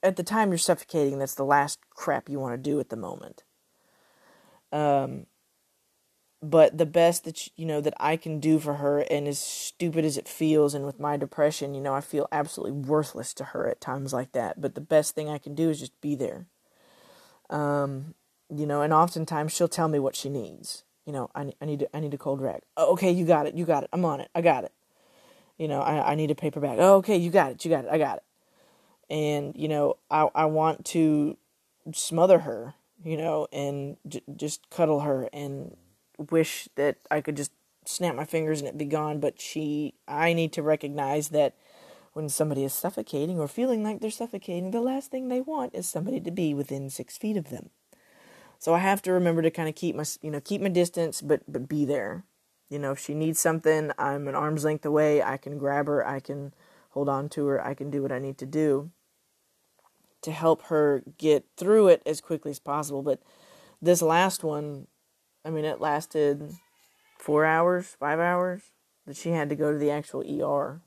At 0.02 0.16
the 0.16 0.22
time 0.22 0.50
you're 0.50 0.58
suffocating, 0.58 1.18
that's 1.18 1.34
the 1.34 1.44
last 1.44 1.78
crap 1.90 2.28
you 2.28 2.38
want 2.38 2.54
to 2.54 2.70
do 2.70 2.80
at 2.80 2.88
the 2.88 2.96
moment. 2.96 3.42
Um, 4.72 5.26
but 6.42 6.78
the 6.78 6.86
best 6.86 7.24
that 7.24 7.48
you 7.56 7.66
know 7.66 7.80
that 7.80 7.94
I 8.00 8.16
can 8.16 8.40
do 8.40 8.58
for 8.58 8.74
her 8.74 9.00
and 9.00 9.28
as 9.28 9.38
stupid 9.38 10.04
as 10.04 10.16
it 10.16 10.28
feels 10.28 10.74
and 10.74 10.86
with 10.86 10.98
my 10.98 11.16
depression, 11.16 11.74
you 11.74 11.80
know, 11.80 11.94
I 11.94 12.00
feel 12.00 12.28
absolutely 12.32 12.80
worthless 12.80 13.34
to 13.34 13.44
her 13.44 13.68
at 13.68 13.80
times 13.80 14.12
like 14.12 14.32
that, 14.32 14.60
but 14.60 14.74
the 14.74 14.80
best 14.80 15.14
thing 15.14 15.28
I 15.28 15.38
can 15.38 15.54
do 15.54 15.68
is 15.68 15.80
just 15.80 16.00
be 16.00 16.14
there. 16.14 16.46
Um, 17.50 18.14
you 18.48 18.66
know, 18.66 18.80
and 18.80 18.92
oftentimes 18.92 19.52
she'll 19.52 19.68
tell 19.68 19.88
me 19.88 19.98
what 19.98 20.16
she 20.16 20.28
needs. 20.28 20.84
You 21.10 21.14
know, 21.14 21.30
I, 21.34 21.52
I 21.60 21.64
need 21.64 21.80
to, 21.80 21.96
I 21.96 21.98
need 21.98 22.14
a 22.14 22.18
cold 22.18 22.40
rag. 22.40 22.60
Oh, 22.76 22.92
okay, 22.92 23.10
you 23.10 23.26
got 23.26 23.48
it. 23.48 23.56
You 23.56 23.64
got 23.64 23.82
it. 23.82 23.90
I'm 23.92 24.04
on 24.04 24.20
it. 24.20 24.30
I 24.32 24.42
got 24.42 24.62
it. 24.62 24.70
You 25.58 25.66
know, 25.66 25.80
I, 25.80 26.12
I 26.12 26.14
need 26.14 26.30
a 26.30 26.36
paper 26.36 26.60
bag. 26.60 26.78
Oh, 26.78 26.98
okay, 26.98 27.16
you 27.16 27.32
got 27.32 27.50
it. 27.50 27.64
You 27.64 27.68
got 27.68 27.84
it. 27.84 27.90
I 27.90 27.98
got 27.98 28.18
it. 28.18 28.22
And, 29.12 29.52
you 29.56 29.66
know, 29.66 29.96
I, 30.08 30.28
I 30.36 30.44
want 30.44 30.84
to 30.84 31.36
smother 31.92 32.38
her, 32.38 32.74
you 33.04 33.16
know, 33.16 33.48
and 33.52 33.96
j- 34.06 34.22
just 34.36 34.70
cuddle 34.70 35.00
her 35.00 35.28
and 35.32 35.76
wish 36.30 36.68
that 36.76 36.98
I 37.10 37.22
could 37.22 37.36
just 37.36 37.50
snap 37.84 38.14
my 38.14 38.24
fingers 38.24 38.60
and 38.60 38.68
it 38.68 38.78
be 38.78 38.84
gone. 38.84 39.18
But 39.18 39.40
she, 39.40 39.94
I 40.06 40.32
need 40.32 40.52
to 40.52 40.62
recognize 40.62 41.30
that 41.30 41.56
when 42.12 42.28
somebody 42.28 42.62
is 42.62 42.72
suffocating 42.72 43.40
or 43.40 43.48
feeling 43.48 43.82
like 43.82 44.00
they're 44.00 44.12
suffocating, 44.12 44.70
the 44.70 44.80
last 44.80 45.10
thing 45.10 45.26
they 45.26 45.40
want 45.40 45.74
is 45.74 45.88
somebody 45.88 46.20
to 46.20 46.30
be 46.30 46.54
within 46.54 46.88
six 46.88 47.18
feet 47.18 47.36
of 47.36 47.50
them. 47.50 47.70
So 48.60 48.74
I 48.74 48.78
have 48.80 49.00
to 49.02 49.12
remember 49.12 49.40
to 49.40 49.50
kind 49.50 49.70
of 49.70 49.74
keep 49.74 49.96
my, 49.96 50.04
you 50.20 50.30
know, 50.30 50.38
keep 50.38 50.60
my 50.60 50.68
distance, 50.68 51.22
but 51.22 51.40
but 51.48 51.66
be 51.66 51.86
there. 51.86 52.24
You 52.68 52.78
know, 52.78 52.92
if 52.92 52.98
she 52.98 53.14
needs 53.14 53.40
something, 53.40 53.90
I'm 53.98 54.28
an 54.28 54.34
arm's 54.34 54.64
length 54.64 54.84
away. 54.84 55.22
I 55.22 55.38
can 55.38 55.56
grab 55.56 55.86
her. 55.86 56.06
I 56.06 56.20
can 56.20 56.52
hold 56.90 57.08
on 57.08 57.30
to 57.30 57.46
her. 57.46 57.64
I 57.66 57.72
can 57.72 57.90
do 57.90 58.02
what 58.02 58.12
I 58.12 58.18
need 58.18 58.36
to 58.36 58.46
do 58.46 58.90
to 60.20 60.30
help 60.30 60.64
her 60.64 61.02
get 61.16 61.46
through 61.56 61.88
it 61.88 62.02
as 62.04 62.20
quickly 62.20 62.50
as 62.50 62.58
possible. 62.58 63.02
But 63.02 63.22
this 63.80 64.02
last 64.02 64.44
one, 64.44 64.88
I 65.42 65.48
mean, 65.48 65.64
it 65.64 65.80
lasted 65.80 66.52
four 67.18 67.46
hours, 67.46 67.96
five 67.98 68.20
hours 68.20 68.60
that 69.06 69.16
she 69.16 69.30
had 69.30 69.48
to 69.48 69.56
go 69.56 69.72
to 69.72 69.78
the 69.78 69.90
actual 69.90 70.20
ER, 70.20 70.82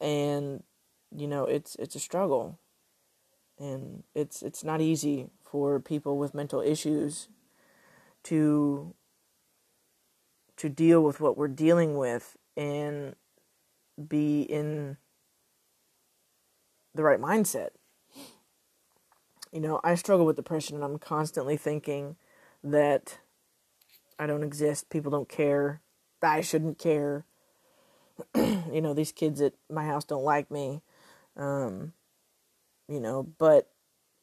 and 0.00 0.62
you 1.10 1.26
know, 1.26 1.44
it's 1.44 1.74
it's 1.74 1.96
a 1.96 2.00
struggle, 2.00 2.60
and 3.58 4.04
it's 4.14 4.42
it's 4.42 4.62
not 4.62 4.80
easy 4.80 5.28
for 5.52 5.78
people 5.78 6.18
with 6.18 6.34
mental 6.34 6.60
issues 6.60 7.28
to 8.24 8.94
to 10.56 10.68
deal 10.68 11.02
with 11.02 11.20
what 11.20 11.36
we're 11.36 11.48
dealing 11.48 11.96
with 11.96 12.36
and 12.56 13.14
be 14.08 14.42
in 14.42 14.96
the 16.94 17.02
right 17.02 17.20
mindset 17.20 17.70
you 19.52 19.60
know, 19.60 19.80
I 19.84 19.94
struggle 19.94 20.24
with 20.24 20.36
depression 20.36 20.76
and 20.76 20.84
I'm 20.84 20.98
constantly 20.98 21.56
thinking 21.56 22.16
that 22.64 23.18
I 24.18 24.26
don't 24.26 24.42
exist, 24.42 24.88
people 24.88 25.10
don't 25.10 25.28
care, 25.28 25.82
I 26.22 26.40
shouldn't 26.40 26.78
care. 26.78 27.26
you 28.34 28.80
know, 28.80 28.94
these 28.94 29.12
kids 29.12 29.40
at 29.40 29.52
my 29.70 29.84
house 29.84 30.04
don't 30.04 30.24
like 30.24 30.50
me. 30.50 30.80
Um, 31.36 31.92
you 32.88 33.00
know, 33.00 33.22
but 33.38 33.68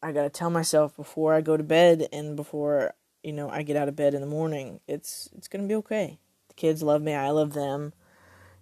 I 0.01 0.11
got 0.11 0.23
to 0.23 0.29
tell 0.29 0.49
myself 0.49 0.95
before 0.95 1.33
I 1.33 1.41
go 1.41 1.57
to 1.57 1.63
bed 1.63 2.07
and 2.13 2.35
before, 2.35 2.93
you 3.23 3.33
know, 3.33 3.49
I 3.49 3.63
get 3.63 3.75
out 3.75 3.89
of 3.89 3.95
bed 3.95 4.13
in 4.13 4.21
the 4.21 4.27
morning, 4.27 4.79
it's 4.87 5.29
it's 5.35 5.47
to 5.63 5.67
be 5.67 5.75
okay. 5.75 6.19
The 6.47 6.53
kids 6.53 6.81
love 6.81 7.01
me, 7.01 7.13
I 7.13 7.29
love 7.31 7.53
them. 7.53 7.93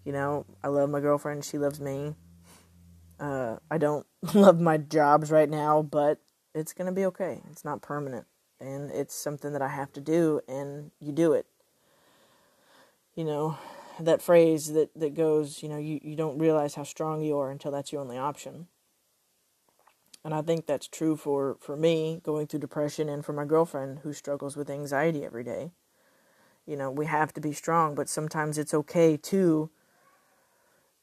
You 0.04 0.14
know, 0.14 0.46
I 0.64 0.70
love 0.70 0.90
my 0.90 1.00
girlfriend, 1.00 1.46
she 1.46 1.58
loves 1.58 1.80
me. 1.80 2.16
Uh, 3.20 3.58
I 3.70 3.78
don't 3.78 4.06
love 4.34 4.60
my 4.60 4.78
jobs 4.78 5.32
right 5.32 5.50
now, 5.50 5.82
but 5.82 6.20
it's 6.56 6.74
to 6.88 6.92
be 6.92 7.06
okay. 7.06 7.42
It's 7.52 7.66
not 7.66 7.82
permanent. 7.82 8.26
And 8.60 8.90
it's 8.90 9.14
something 9.14 9.54
that 9.54 9.62
I 9.62 9.68
have 9.68 9.94
to 9.94 10.02
do, 10.02 10.42
and 10.48 10.90
you 11.00 11.12
do 11.12 11.34
it. 11.34 11.46
You 13.14 13.24
know, 13.24 13.58
that 14.00 14.22
phrase 14.22 14.74
that, 14.74 14.90
that 14.96 15.14
goes, 15.14 15.62
you 15.62 15.70
know, 15.70 15.78
you, 15.78 16.00
you 16.02 16.16
don't 16.16 16.40
realize 16.40 16.74
how 16.74 16.84
strong 16.84 17.22
you 17.22 17.38
are 17.38 17.52
until 17.52 17.72
that's 17.72 17.92
your 17.92 18.02
only 18.02 18.18
option. 18.18 18.68
And 20.28 20.36
I 20.36 20.42
think 20.42 20.66
that's 20.66 20.90
true 20.90 21.16
for, 21.16 21.56
for 21.62 21.78
me 21.78 22.20
going 22.22 22.48
through 22.48 22.60
depression 22.60 23.08
and 23.08 23.24
for 23.24 23.32
my 23.32 23.46
girlfriend 23.46 24.00
who 24.00 24.12
struggles 24.12 24.58
with 24.58 24.70
anxiety 24.70 25.24
every 25.24 25.46
day. 25.46 25.72
You 26.66 26.76
know, 26.76 26.92
we 26.92 27.06
have 27.06 27.32
to 27.36 27.40
be 27.40 27.54
strong, 27.54 27.96
but 27.96 28.10
sometimes 28.10 28.58
it's 28.58 28.74
okay 28.74 29.16
to 29.16 29.70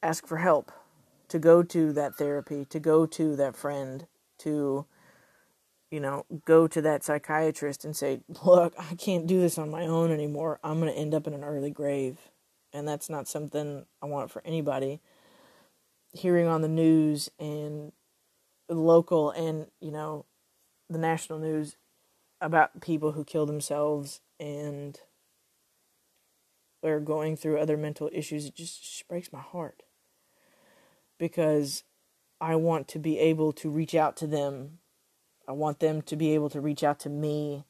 ask 0.02 0.26
for 0.26 0.36
help, 0.36 0.70
to 1.28 1.38
go 1.38 1.62
to 1.62 1.90
that 1.94 2.16
therapy, 2.16 2.66
to 2.66 2.78
go 2.78 3.06
to 3.06 3.34
that 3.36 3.56
friend, 3.56 4.06
to 4.40 4.84
you 5.90 6.00
know, 6.00 6.26
go 6.44 6.66
to 6.66 6.82
that 6.82 7.02
psychiatrist 7.02 7.82
and 7.82 7.96
say, 7.96 8.20
look, 8.44 8.74
I 8.78 8.94
can't 8.94 9.26
do 9.26 9.40
this 9.40 9.56
on 9.56 9.70
my 9.70 9.86
own 9.86 10.10
anymore. 10.12 10.60
I'm 10.62 10.80
going 10.80 10.92
to 10.92 11.00
end 11.00 11.14
up 11.14 11.26
in 11.26 11.32
an 11.32 11.44
early 11.44 11.70
grave. 11.70 12.18
And 12.74 12.86
that's 12.86 13.08
not 13.08 13.26
something 13.26 13.86
I 14.02 14.06
want 14.06 14.30
for 14.30 14.42
anybody. 14.44 15.00
Hearing 16.12 16.46
on 16.46 16.60
the 16.60 16.68
news 16.68 17.30
and 17.38 17.92
local 18.68 19.30
and, 19.30 19.66
you 19.80 19.90
know, 19.90 20.24
the 20.88 20.98
national 20.98 21.38
news 21.38 21.76
about 22.40 22.80
people 22.80 23.12
who 23.12 23.24
kill 23.24 23.46
themselves 23.46 24.20
and 24.38 25.00
are 26.82 27.00
going 27.00 27.36
through 27.36 27.58
other 27.58 27.76
mental 27.76 28.10
issues, 28.12 28.46
it 28.46 28.54
just, 28.54 29.08
breaks 29.08 29.32
my 29.32 29.40
heart. 29.40 29.82
Because 31.18 31.84
I 32.40 32.56
want 32.56 32.88
to 32.88 32.98
be 32.98 33.18
able 33.18 33.52
to 33.54 33.70
reach 33.70 33.94
out 33.94 34.16
to 34.18 34.26
them 34.26 34.78
I 35.46 35.52
want 35.52 35.80
them 35.80 36.02
to 36.02 36.16
be 36.16 36.34
able 36.34 36.50
to 36.50 36.60
reach 36.60 36.82
out 36.82 36.98
to 37.00 37.10
me 37.10 37.64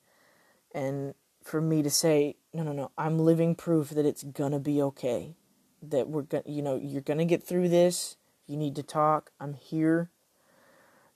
and 0.72 1.14
for 1.42 1.60
me 1.60 1.82
to 1.82 1.90
say, 1.90 2.36
no, 2.52 2.62
no, 2.62 2.72
no, 2.72 2.90
I'm 2.96 3.18
living 3.18 3.54
proof 3.54 3.90
that 3.90 4.06
it's 4.06 4.22
gonna 4.22 4.60
be 4.60 4.80
okay. 4.80 5.34
That 5.82 6.08
we're 6.08 6.22
gonna, 6.22 6.44
you 6.46 6.62
know, 6.62 6.76
you're 6.76 7.02
gonna 7.02 7.24
get 7.24 7.42
through 7.42 7.68
this. 7.68 8.16
You 8.46 8.56
need 8.56 8.76
to 8.76 8.82
talk. 8.82 9.30
I'm 9.40 9.54
here. 9.54 10.10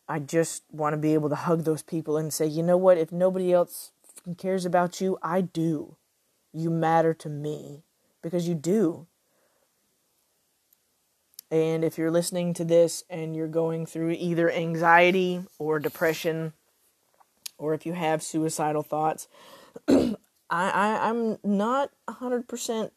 I 0.08 0.18
just 0.18 0.62
want 0.72 0.94
to 0.94 0.96
be 0.96 1.14
able 1.14 1.28
to 1.28 1.34
hug 1.34 1.64
those 1.64 1.82
people 1.82 2.16
and 2.16 2.32
say, 2.32 2.46
you 2.46 2.62
know 2.62 2.78
what? 2.78 2.96
If 2.96 3.12
nobody 3.12 3.52
else 3.52 3.92
cares 4.38 4.64
about 4.64 5.00
you, 5.00 5.18
I 5.22 5.42
do. 5.42 5.96
You 6.52 6.70
matter 6.70 7.12
to 7.14 7.28
me 7.28 7.82
because 8.22 8.48
you 8.48 8.54
do. 8.54 9.06
And 11.50 11.84
if 11.84 11.96
you're 11.96 12.10
listening 12.10 12.54
to 12.54 12.64
this 12.64 13.04
and 13.08 13.34
you're 13.34 13.48
going 13.48 13.86
through 13.86 14.10
either 14.12 14.50
anxiety 14.50 15.42
or 15.58 15.78
depression, 15.78 16.52
or 17.56 17.74
if 17.74 17.86
you 17.86 17.94
have 17.94 18.22
suicidal 18.22 18.82
thoughts, 18.82 19.28
I, 19.88 20.16
I 20.50 21.08
I'm 21.08 21.38
not 21.42 21.90
hundred 22.08 22.48
percent, 22.48 22.92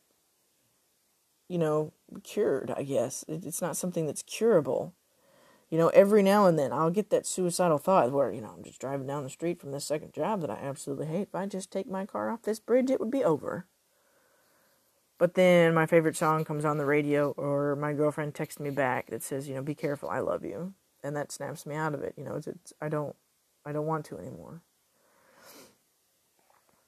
you 1.48 1.58
know, 1.58 1.94
cured. 2.24 2.74
I 2.76 2.84
guess 2.84 3.24
it's 3.28 3.62
not 3.62 3.78
something 3.78 4.06
that's 4.06 4.24
curable. 4.24 4.94
You 5.72 5.78
know, 5.78 5.88
every 5.90 6.22
now 6.22 6.46
and 6.46 6.60
then 6.60 6.74
I'll 6.74 6.92
get 6.92 7.10
that 7.10 7.26
suicidal 7.26 7.78
thought 7.78 8.12
where 8.12 8.32
you 8.32 8.42
know 8.42 8.54
I'm 8.56 8.64
just 8.64 8.80
driving 8.80 9.08
down 9.08 9.24
the 9.24 9.30
street 9.30 9.60
from 9.60 9.72
this 9.72 9.86
second 9.86 10.14
job 10.14 10.42
that 10.42 10.50
I 10.50 10.60
absolutely 10.62 11.08
hate. 11.08 11.30
If 11.30 11.36
I 11.36 11.46
just 11.46 11.72
take 11.72 11.90
my 11.90 12.06
car 12.06 12.30
off 12.30 12.44
this 12.44 12.60
bridge, 12.60 12.92
it 12.92 13.00
would 13.00 13.10
be 13.10 13.24
over. 13.24 13.66
But 15.18 15.36
then 15.36 15.74
my 15.74 15.86
favorite 15.86 16.18
song 16.18 16.44
comes 16.44 16.66
on 16.66 16.78
the 16.78 16.86
radio, 16.86 17.32
or 17.38 17.76
my 17.76 17.94
girlfriend 17.94 18.36
texts 18.36 18.60
me 18.60 18.70
back 18.70 19.12
that 19.12 19.24
says, 19.24 19.48
you 19.48 19.54
know, 19.56 19.62
be 19.62 19.76
careful, 19.76 20.10
I 20.10 20.20
love 20.20 20.44
you, 20.44 20.74
and 21.04 21.16
that 21.16 21.32
snaps 21.32 21.66
me 21.66 21.76
out 21.76 21.94
of 21.94 22.02
it. 22.02 22.16
You 22.18 22.24
know, 22.24 22.36
it's, 22.36 22.48
it's 22.48 22.74
I 22.82 22.90
don't, 22.90 23.16
I 23.66 23.72
don't 23.72 23.86
want 23.86 24.04
to 24.06 24.18
anymore. 24.18 24.62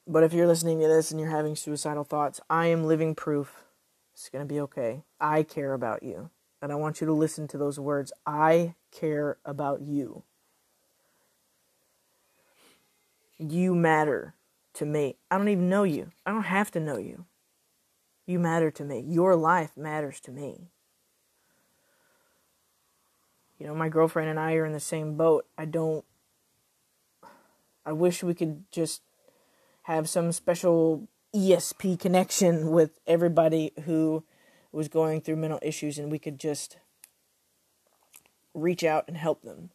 But 0.06 0.24
if 0.24 0.34
you're 0.34 0.48
listening 0.48 0.82
to 0.82 0.88
this 0.88 1.12
and 1.12 1.20
you're 1.20 1.30
having 1.30 1.56
suicidal 1.56 2.04
thoughts, 2.04 2.42
I 2.50 2.66
am 2.66 2.84
living 2.84 3.16
proof. 3.16 3.64
It's 4.14 4.30
gonna 4.30 4.46
be 4.46 4.60
okay. 4.62 5.04
I 5.22 5.44
care 5.44 5.74
about 5.74 6.04
you, 6.04 6.30
and 6.64 6.72
I 6.72 6.76
want 6.76 7.02
you 7.02 7.08
to 7.08 7.14
listen 7.14 7.46
to 7.50 7.58
those 7.58 7.78
words. 7.78 8.14
I 8.26 8.76
care 8.90 9.38
about 9.44 9.82
you. 9.82 10.24
You 13.38 13.76
matter 13.76 14.36
to 14.76 14.86
me. 14.86 15.18
I 15.30 15.38
don't 15.38 15.50
even 15.50 15.68
know 15.68 15.84
you. 15.84 16.12
I 16.26 16.32
don't 16.32 16.44
have 16.44 16.72
to 16.72 16.80
know 16.80 16.98
you. 16.98 17.26
You 18.26 18.40
matter 18.40 18.72
to 18.72 18.86
me. 18.86 19.04
Your 19.06 19.36
life 19.36 19.76
matters 19.76 20.22
to 20.22 20.32
me. 20.32 20.70
You 23.60 23.68
know, 23.68 23.76
my 23.76 23.90
girlfriend 23.90 24.30
and 24.30 24.40
I 24.40 24.54
are 24.54 24.66
in 24.66 24.72
the 24.72 24.80
same 24.80 25.18
boat. 25.18 25.46
I 25.58 25.66
don't. 25.66 26.06
I 27.86 27.92
wish 27.92 28.24
we 28.24 28.34
could 28.34 28.64
just 28.72 29.02
have 29.84 30.08
some 30.08 30.32
special 30.32 31.10
ESP 31.36 32.00
connection 32.00 32.72
with 32.72 33.02
everybody 33.06 33.74
who 33.84 34.24
was 34.74 34.90
going 34.90 35.22
through 35.22 35.38
mental 35.38 35.60
issues 35.62 35.98
and 35.98 36.12
we 36.12 36.20
could 36.20 36.40
just 36.40 36.78
reach 38.54 38.84
out 38.84 39.06
and 39.08 39.16
help 39.16 39.44
them. 39.44 39.70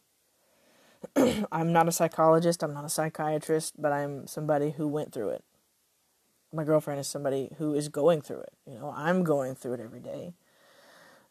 I'm 1.51 1.73
not 1.73 1.87
a 1.87 1.91
psychologist, 1.91 2.61
I'm 2.61 2.73
not 2.73 2.85
a 2.85 2.89
psychiatrist, 2.89 3.81
but 3.81 3.91
I'm 3.91 4.27
somebody 4.27 4.71
who 4.71 4.87
went 4.87 5.13
through 5.13 5.29
it 5.29 5.43
my 6.51 6.63
girlfriend 6.63 6.99
is 6.99 7.07
somebody 7.07 7.49
who 7.57 7.73
is 7.73 7.89
going 7.89 8.21
through 8.21 8.41
it. 8.41 8.53
You 8.65 8.75
know, 8.75 8.93
I'm 8.95 9.23
going 9.23 9.55
through 9.55 9.73
it 9.73 9.79
every 9.79 9.99
day. 9.99 10.33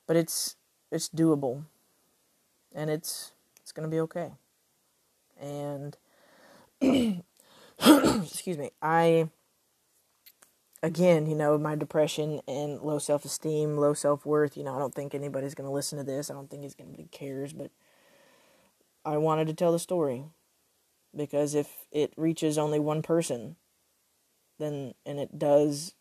But 0.06 0.16
it's 0.16 0.56
it's 0.90 1.08
doable. 1.08 1.64
And 2.74 2.90
it's 2.90 3.32
it's 3.60 3.72
going 3.72 3.88
to 3.88 3.94
be 3.94 4.00
okay. 4.00 4.32
And 5.40 5.96
excuse 7.80 8.58
me. 8.58 8.70
I 8.80 9.28
again, 10.82 11.26
you 11.26 11.34
know, 11.34 11.58
my 11.58 11.74
depression 11.74 12.40
and 12.46 12.80
low 12.80 12.98
self 12.98 13.24
esteem, 13.24 13.76
low 13.76 13.94
self 13.94 14.24
worth, 14.24 14.56
you 14.56 14.64
know, 14.64 14.74
I 14.74 14.78
don't 14.78 14.94
think 14.94 15.14
anybody's 15.14 15.54
going 15.54 15.68
to 15.68 15.72
listen 15.72 15.98
to 15.98 16.04
this. 16.04 16.30
I 16.30 16.34
don't 16.34 16.50
think 16.50 16.64
anybody 16.78 17.08
cares, 17.10 17.52
but 17.52 17.70
I 19.04 19.16
wanted 19.16 19.46
to 19.48 19.54
tell 19.54 19.72
the 19.72 19.78
story 19.78 20.24
because 21.16 21.54
if 21.54 21.86
it 21.90 22.12
reaches 22.16 22.58
only 22.58 22.78
one 22.78 23.02
person, 23.02 23.56
then, 24.58 24.94
and 25.06 25.18
it 25.18 25.38
does, 25.38 25.94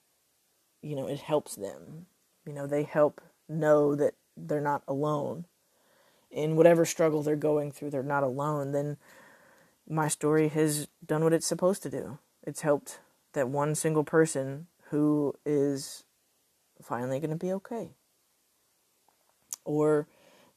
you 0.82 0.96
know, 0.96 1.08
it 1.08 1.20
helps 1.20 1.56
them. 1.56 2.08
You 2.46 2.54
know, 2.54 2.68
they 2.68 2.84
help 2.84 3.22
know 3.48 3.96
that 3.96 4.14
they're 4.36 4.62
not 4.62 4.84
alone 4.88 5.46
in 6.30 6.56
whatever 6.56 6.86
struggle 6.86 7.24
they're 7.24 7.36
going 7.36 7.72
through, 7.72 7.90
they're 7.90 8.04
not 8.04 8.24
alone, 8.24 8.72
then 8.72 8.98
my 9.90 10.08
story 10.08 10.50
has 10.50 10.88
done 11.06 11.24
what 11.24 11.34
it's 11.34 11.48
supposed 11.48 11.82
to 11.84 11.90
do. 11.90 12.20
It's 12.44 12.62
helped 12.62 13.00
that 13.34 13.50
one 13.50 13.76
single 13.76 14.04
person 14.04 14.68
who 14.90 15.34
is 15.46 16.06
finally 16.82 17.20
going 17.20 17.32
to 17.32 17.36
be 17.36 17.52
okay. 17.54 17.92
Or 19.66 20.08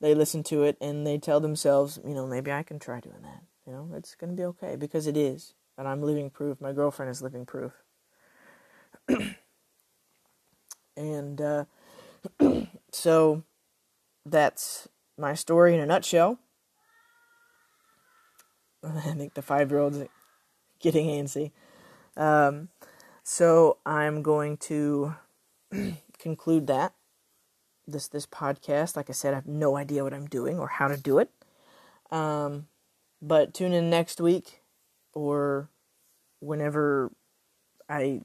they 0.00 0.14
listen 0.14 0.42
to 0.44 0.62
it 0.62 0.76
and 0.80 1.06
they 1.06 1.18
tell 1.18 1.40
themselves, 1.40 1.98
you 2.04 2.14
know, 2.14 2.26
maybe 2.26 2.52
I 2.52 2.62
can 2.62 2.78
try 2.78 3.00
doing 3.00 3.22
that. 3.22 3.42
You 3.66 3.72
know, 3.72 3.90
it's 3.94 4.14
going 4.14 4.30
to 4.30 4.36
be 4.36 4.44
okay 4.46 4.76
because 4.76 5.06
it 5.06 5.16
is. 5.16 5.54
And 5.76 5.86
I'm 5.88 6.02
living 6.02 6.30
proof. 6.30 6.60
My 6.60 6.72
girlfriend 6.72 7.10
is 7.10 7.22
living 7.22 7.46
proof. 7.46 7.72
and 10.96 11.40
uh, 11.40 11.64
so 12.92 13.42
that's 14.24 14.88
my 15.18 15.34
story 15.34 15.74
in 15.74 15.80
a 15.80 15.86
nutshell. 15.86 16.38
I 18.84 19.14
think 19.14 19.34
the 19.34 19.42
five 19.42 19.70
year 19.70 19.80
old's 19.80 20.02
getting 20.80 21.06
antsy. 21.06 21.52
Um, 22.20 22.68
so 23.24 23.78
I'm 23.86 24.22
going 24.22 24.58
to 24.58 25.14
conclude 26.18 26.66
that 26.66 26.92
this 27.86 28.08
this 28.08 28.26
podcast. 28.26 28.94
Like 28.94 29.08
I 29.08 29.14
said, 29.14 29.32
I 29.32 29.36
have 29.36 29.46
no 29.46 29.76
idea 29.76 30.04
what 30.04 30.12
I'm 30.12 30.26
doing 30.26 30.58
or 30.58 30.68
how 30.68 30.88
to 30.88 30.98
do 30.98 31.18
it. 31.18 31.30
Um, 32.10 32.66
but 33.22 33.54
tune 33.54 33.72
in 33.72 33.88
next 33.88 34.20
week 34.20 34.60
or 35.14 35.70
whenever 36.40 37.10
I 37.88 38.22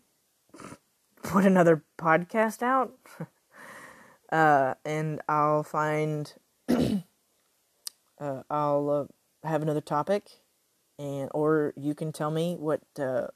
put 1.24 1.46
another 1.46 1.84
podcast 1.98 2.62
out. 2.62 2.94
uh, 4.32 4.74
and 4.84 5.22
I'll 5.30 5.64
find 5.64 6.34
uh, 6.70 7.02
I'll 8.20 8.90
uh, 8.90 9.48
have 9.48 9.62
another 9.62 9.82
topic, 9.82 10.42
and 11.00 11.30
or 11.34 11.74
you 11.78 11.96
can 11.96 12.12
tell 12.12 12.32
me 12.32 12.56
what 12.60 12.82
uh, 13.00 13.28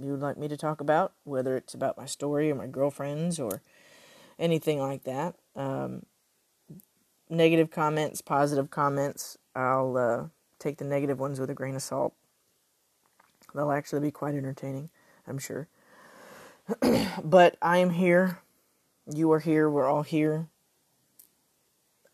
you 0.00 0.12
would 0.12 0.20
like 0.20 0.38
me 0.38 0.48
to 0.48 0.56
talk 0.56 0.80
about, 0.80 1.12
whether 1.24 1.56
it's 1.56 1.74
about 1.74 1.98
my 1.98 2.06
story 2.06 2.50
or 2.50 2.54
my 2.54 2.66
girlfriends 2.66 3.38
or 3.38 3.62
anything 4.38 4.80
like 4.80 5.04
that. 5.04 5.34
Um, 5.54 6.06
negative 7.28 7.70
comments, 7.70 8.20
positive 8.20 8.70
comments, 8.70 9.38
I'll 9.54 9.96
uh, 9.96 10.24
take 10.58 10.78
the 10.78 10.84
negative 10.84 11.18
ones 11.18 11.38
with 11.38 11.50
a 11.50 11.54
grain 11.54 11.74
of 11.74 11.82
salt. 11.82 12.14
They'll 13.54 13.72
actually 13.72 14.00
be 14.00 14.10
quite 14.10 14.34
entertaining, 14.34 14.90
I'm 15.26 15.38
sure. 15.38 15.68
but 17.24 17.56
I 17.60 17.78
am 17.78 17.90
here. 17.90 18.38
You 19.12 19.30
are 19.32 19.40
here. 19.40 19.68
We're 19.68 19.88
all 19.88 20.02
here. 20.02 20.48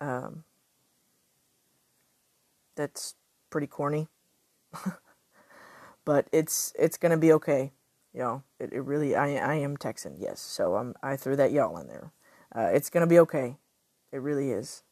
Um, 0.01 0.45
that's 2.75 3.14
pretty 3.51 3.67
corny. 3.67 4.09
but 6.09 6.27
it's 6.33 6.73
it's 6.79 6.97
gonna 6.97 7.18
be 7.18 7.31
okay. 7.35 7.71
Know, 8.14 8.42
it, 8.59 8.73
it 8.73 8.81
really 8.81 9.14
I 9.14 9.35
I 9.35 9.57
am 9.57 9.77
Texan, 9.77 10.16
yes. 10.18 10.40
So 10.40 10.77
I'm 10.77 10.94
I 11.03 11.18
threw 11.18 11.37
that 11.37 11.53
y'all 11.53 11.77
in 11.77 11.87
there. 11.87 12.12
Uh, 12.57 12.71
it's 12.73 12.88
gonna 12.88 13.07
be 13.07 13.18
okay. 13.18 13.59
It 14.11 14.23
really 14.23 14.51
is. 14.51 14.85